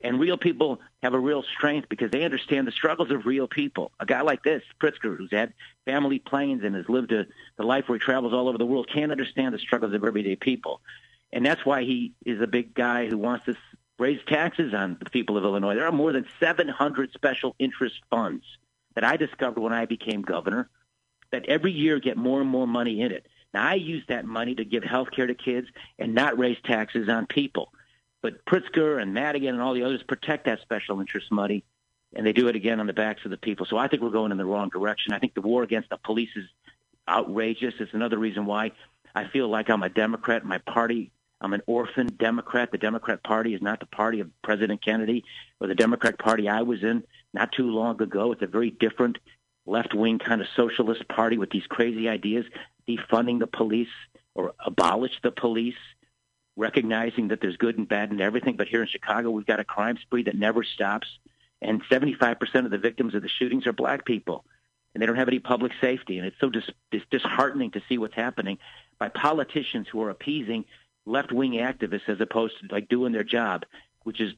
And 0.00 0.20
real 0.20 0.36
people 0.36 0.80
have 1.02 1.14
a 1.14 1.18
real 1.18 1.42
strength 1.42 1.88
because 1.88 2.10
they 2.10 2.24
understand 2.24 2.66
the 2.66 2.72
struggles 2.72 3.10
of 3.10 3.26
real 3.26 3.48
people. 3.48 3.90
A 3.98 4.06
guy 4.06 4.20
like 4.20 4.42
this, 4.42 4.62
Pritzker, 4.80 5.16
who's 5.16 5.30
had 5.32 5.54
family 5.86 6.18
planes 6.18 6.62
and 6.62 6.74
has 6.74 6.88
lived 6.88 7.10
a, 7.12 7.26
the 7.56 7.64
life 7.64 7.88
where 7.88 7.98
he 7.98 8.04
travels 8.04 8.34
all 8.34 8.48
over 8.48 8.58
the 8.58 8.66
world, 8.66 8.88
can't 8.92 9.10
understand 9.10 9.54
the 9.54 9.58
struggles 9.58 9.94
of 9.94 10.04
everyday 10.04 10.36
people. 10.36 10.80
And 11.32 11.44
that's 11.44 11.64
why 11.64 11.82
he 11.82 12.12
is 12.24 12.40
a 12.40 12.46
big 12.46 12.74
guy 12.74 13.08
who 13.08 13.18
wants 13.18 13.46
to 13.46 13.56
raise 13.98 14.20
taxes 14.26 14.74
on 14.74 14.96
the 15.02 15.10
people 15.10 15.36
of 15.36 15.44
Illinois. 15.44 15.74
There 15.74 15.86
are 15.86 15.92
more 15.92 16.12
than 16.12 16.26
700 16.40 17.12
special 17.12 17.54
interest 17.58 17.96
funds 18.10 18.44
that 18.94 19.04
I 19.04 19.16
discovered 19.16 19.60
when 19.60 19.72
I 19.72 19.86
became 19.86 20.22
governor 20.22 20.68
that 21.30 21.46
every 21.46 21.72
year 21.72 21.98
get 22.00 22.16
more 22.16 22.40
and 22.40 22.48
more 22.48 22.66
money 22.66 23.00
in 23.00 23.12
it. 23.12 23.26
Now, 23.52 23.68
I 23.68 23.74
use 23.74 24.04
that 24.08 24.24
money 24.24 24.54
to 24.56 24.64
give 24.64 24.82
health 24.82 25.10
care 25.14 25.26
to 25.26 25.34
kids 25.34 25.68
and 25.98 26.14
not 26.14 26.38
raise 26.38 26.58
taxes 26.64 27.08
on 27.08 27.26
people. 27.26 27.72
But 28.20 28.44
Pritzker 28.46 29.00
and 29.00 29.14
Madigan 29.14 29.54
and 29.54 29.62
all 29.62 29.74
the 29.74 29.84
others 29.84 30.02
protect 30.02 30.46
that 30.46 30.60
special 30.62 31.00
interest 31.00 31.30
money, 31.30 31.62
and 32.14 32.26
they 32.26 32.32
do 32.32 32.48
it 32.48 32.56
again 32.56 32.80
on 32.80 32.86
the 32.86 32.92
backs 32.92 33.24
of 33.24 33.30
the 33.30 33.36
people. 33.36 33.66
So 33.66 33.76
I 33.76 33.86
think 33.86 34.02
we're 34.02 34.10
going 34.10 34.32
in 34.32 34.38
the 34.38 34.44
wrong 34.44 34.70
direction. 34.70 35.12
I 35.12 35.18
think 35.18 35.34
the 35.34 35.40
war 35.40 35.62
against 35.62 35.90
the 35.90 35.98
police 35.98 36.30
is 36.34 36.46
outrageous. 37.08 37.74
It's 37.78 37.94
another 37.94 38.18
reason 38.18 38.46
why 38.46 38.72
I 39.14 39.28
feel 39.28 39.48
like 39.48 39.70
I'm 39.70 39.82
a 39.82 39.88
Democrat. 39.88 40.44
My 40.44 40.58
party, 40.58 41.12
I'm 41.40 41.52
an 41.52 41.62
orphan 41.66 42.06
Democrat. 42.18 42.70
The 42.72 42.78
Democrat 42.78 43.22
Party 43.22 43.54
is 43.54 43.62
not 43.62 43.80
the 43.80 43.86
party 43.86 44.20
of 44.20 44.30
President 44.42 44.82
Kennedy 44.84 45.24
or 45.60 45.66
the 45.66 45.74
Democrat 45.74 46.18
Party 46.18 46.48
I 46.48 46.62
was 46.62 46.82
in 46.82 47.04
not 47.32 47.52
too 47.52 47.70
long 47.70 48.00
ago. 48.00 48.32
It's 48.32 48.42
a 48.42 48.46
very 48.46 48.70
different 48.70 49.18
left 49.66 49.94
wing 49.94 50.18
kind 50.18 50.40
of 50.40 50.46
socialist 50.56 51.06
party 51.08 51.38
with 51.38 51.50
these 51.50 51.66
crazy 51.66 52.08
ideas, 52.08 52.44
defunding 52.88 53.38
the 53.38 53.46
police 53.46 53.88
or 54.34 54.54
abolish 54.64 55.12
the 55.22 55.30
police, 55.30 55.74
recognizing 56.56 57.28
that 57.28 57.40
there's 57.40 57.56
good 57.56 57.78
and 57.78 57.88
bad 57.88 58.10
in 58.10 58.20
everything. 58.20 58.56
But 58.56 58.68
here 58.68 58.82
in 58.82 58.88
Chicago, 58.88 59.30
we've 59.30 59.46
got 59.46 59.60
a 59.60 59.64
crime 59.64 59.98
spree 60.00 60.24
that 60.24 60.36
never 60.36 60.62
stops. 60.62 61.08
And 61.60 61.82
75% 61.84 62.64
of 62.64 62.70
the 62.70 62.78
victims 62.78 63.14
of 63.14 63.22
the 63.22 63.28
shootings 63.28 63.66
are 63.66 63.72
black 63.72 64.04
people. 64.04 64.44
And 64.94 65.02
they 65.02 65.06
don't 65.06 65.16
have 65.16 65.28
any 65.28 65.40
public 65.40 65.72
safety. 65.80 66.18
And 66.18 66.26
it's 66.26 66.38
so 66.40 66.50
dis- 66.50 67.02
disheartening 67.10 67.72
to 67.72 67.82
see 67.88 67.98
what's 67.98 68.14
happening 68.14 68.58
by 68.98 69.08
politicians 69.08 69.88
who 69.90 70.02
are 70.02 70.10
appeasing 70.10 70.64
left 71.06 71.32
wing 71.32 71.52
activists 71.52 72.08
as 72.08 72.20
opposed 72.20 72.54
to 72.60 72.74
like 72.74 72.88
doing 72.88 73.12
their 73.12 73.24
job, 73.24 73.64
which 74.02 74.20
is 74.20 74.32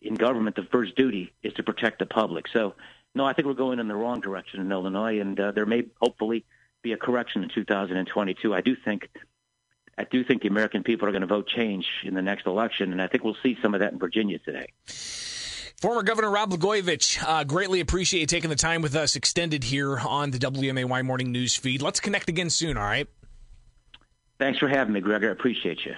in 0.00 0.14
government, 0.14 0.56
the 0.56 0.66
first 0.70 0.94
duty 0.96 1.32
is 1.42 1.52
to 1.54 1.62
protect 1.62 1.98
the 1.98 2.06
public. 2.06 2.46
So 2.52 2.74
no, 3.14 3.24
I 3.24 3.32
think 3.32 3.46
we're 3.46 3.54
going 3.54 3.78
in 3.78 3.88
the 3.88 3.94
wrong 3.94 4.20
direction 4.20 4.60
in 4.60 4.70
Illinois, 4.70 5.20
and 5.20 5.38
uh, 5.38 5.52
there 5.52 5.66
may 5.66 5.84
hopefully 6.00 6.44
be 6.82 6.92
a 6.92 6.96
correction 6.96 7.42
in 7.42 7.48
2022. 7.48 8.54
I 8.54 8.60
do 8.60 8.76
think, 8.84 9.08
I 9.96 10.04
do 10.04 10.24
think 10.24 10.42
the 10.42 10.48
American 10.48 10.82
people 10.82 11.08
are 11.08 11.12
going 11.12 11.22
to 11.22 11.26
vote 11.26 11.48
change 11.48 11.86
in 12.04 12.14
the 12.14 12.22
next 12.22 12.46
election, 12.46 12.92
and 12.92 13.00
I 13.00 13.06
think 13.06 13.24
we'll 13.24 13.36
see 13.42 13.56
some 13.62 13.74
of 13.74 13.80
that 13.80 13.92
in 13.92 13.98
Virginia 13.98 14.38
today. 14.38 14.66
Former 15.80 16.02
Governor 16.02 16.30
Rod 16.30 16.50
Blagojevich, 16.50 17.22
uh, 17.22 17.44
greatly 17.44 17.80
appreciate 17.80 18.20
you 18.20 18.26
taking 18.26 18.50
the 18.50 18.56
time 18.56 18.82
with 18.82 18.96
us, 18.96 19.16
extended 19.16 19.64
here 19.64 19.98
on 19.98 20.30
the 20.30 20.38
WMAY 20.38 21.04
Morning 21.04 21.30
News 21.30 21.54
feed. 21.54 21.82
Let's 21.82 22.00
connect 22.00 22.28
again 22.28 22.50
soon, 22.50 22.76
all 22.76 22.84
right? 22.84 23.08
Thanks 24.38 24.58
for 24.58 24.68
having 24.68 24.92
me, 24.92 25.00
Gregor. 25.00 25.28
I 25.28 25.32
appreciate 25.32 25.84
you. 25.84 25.94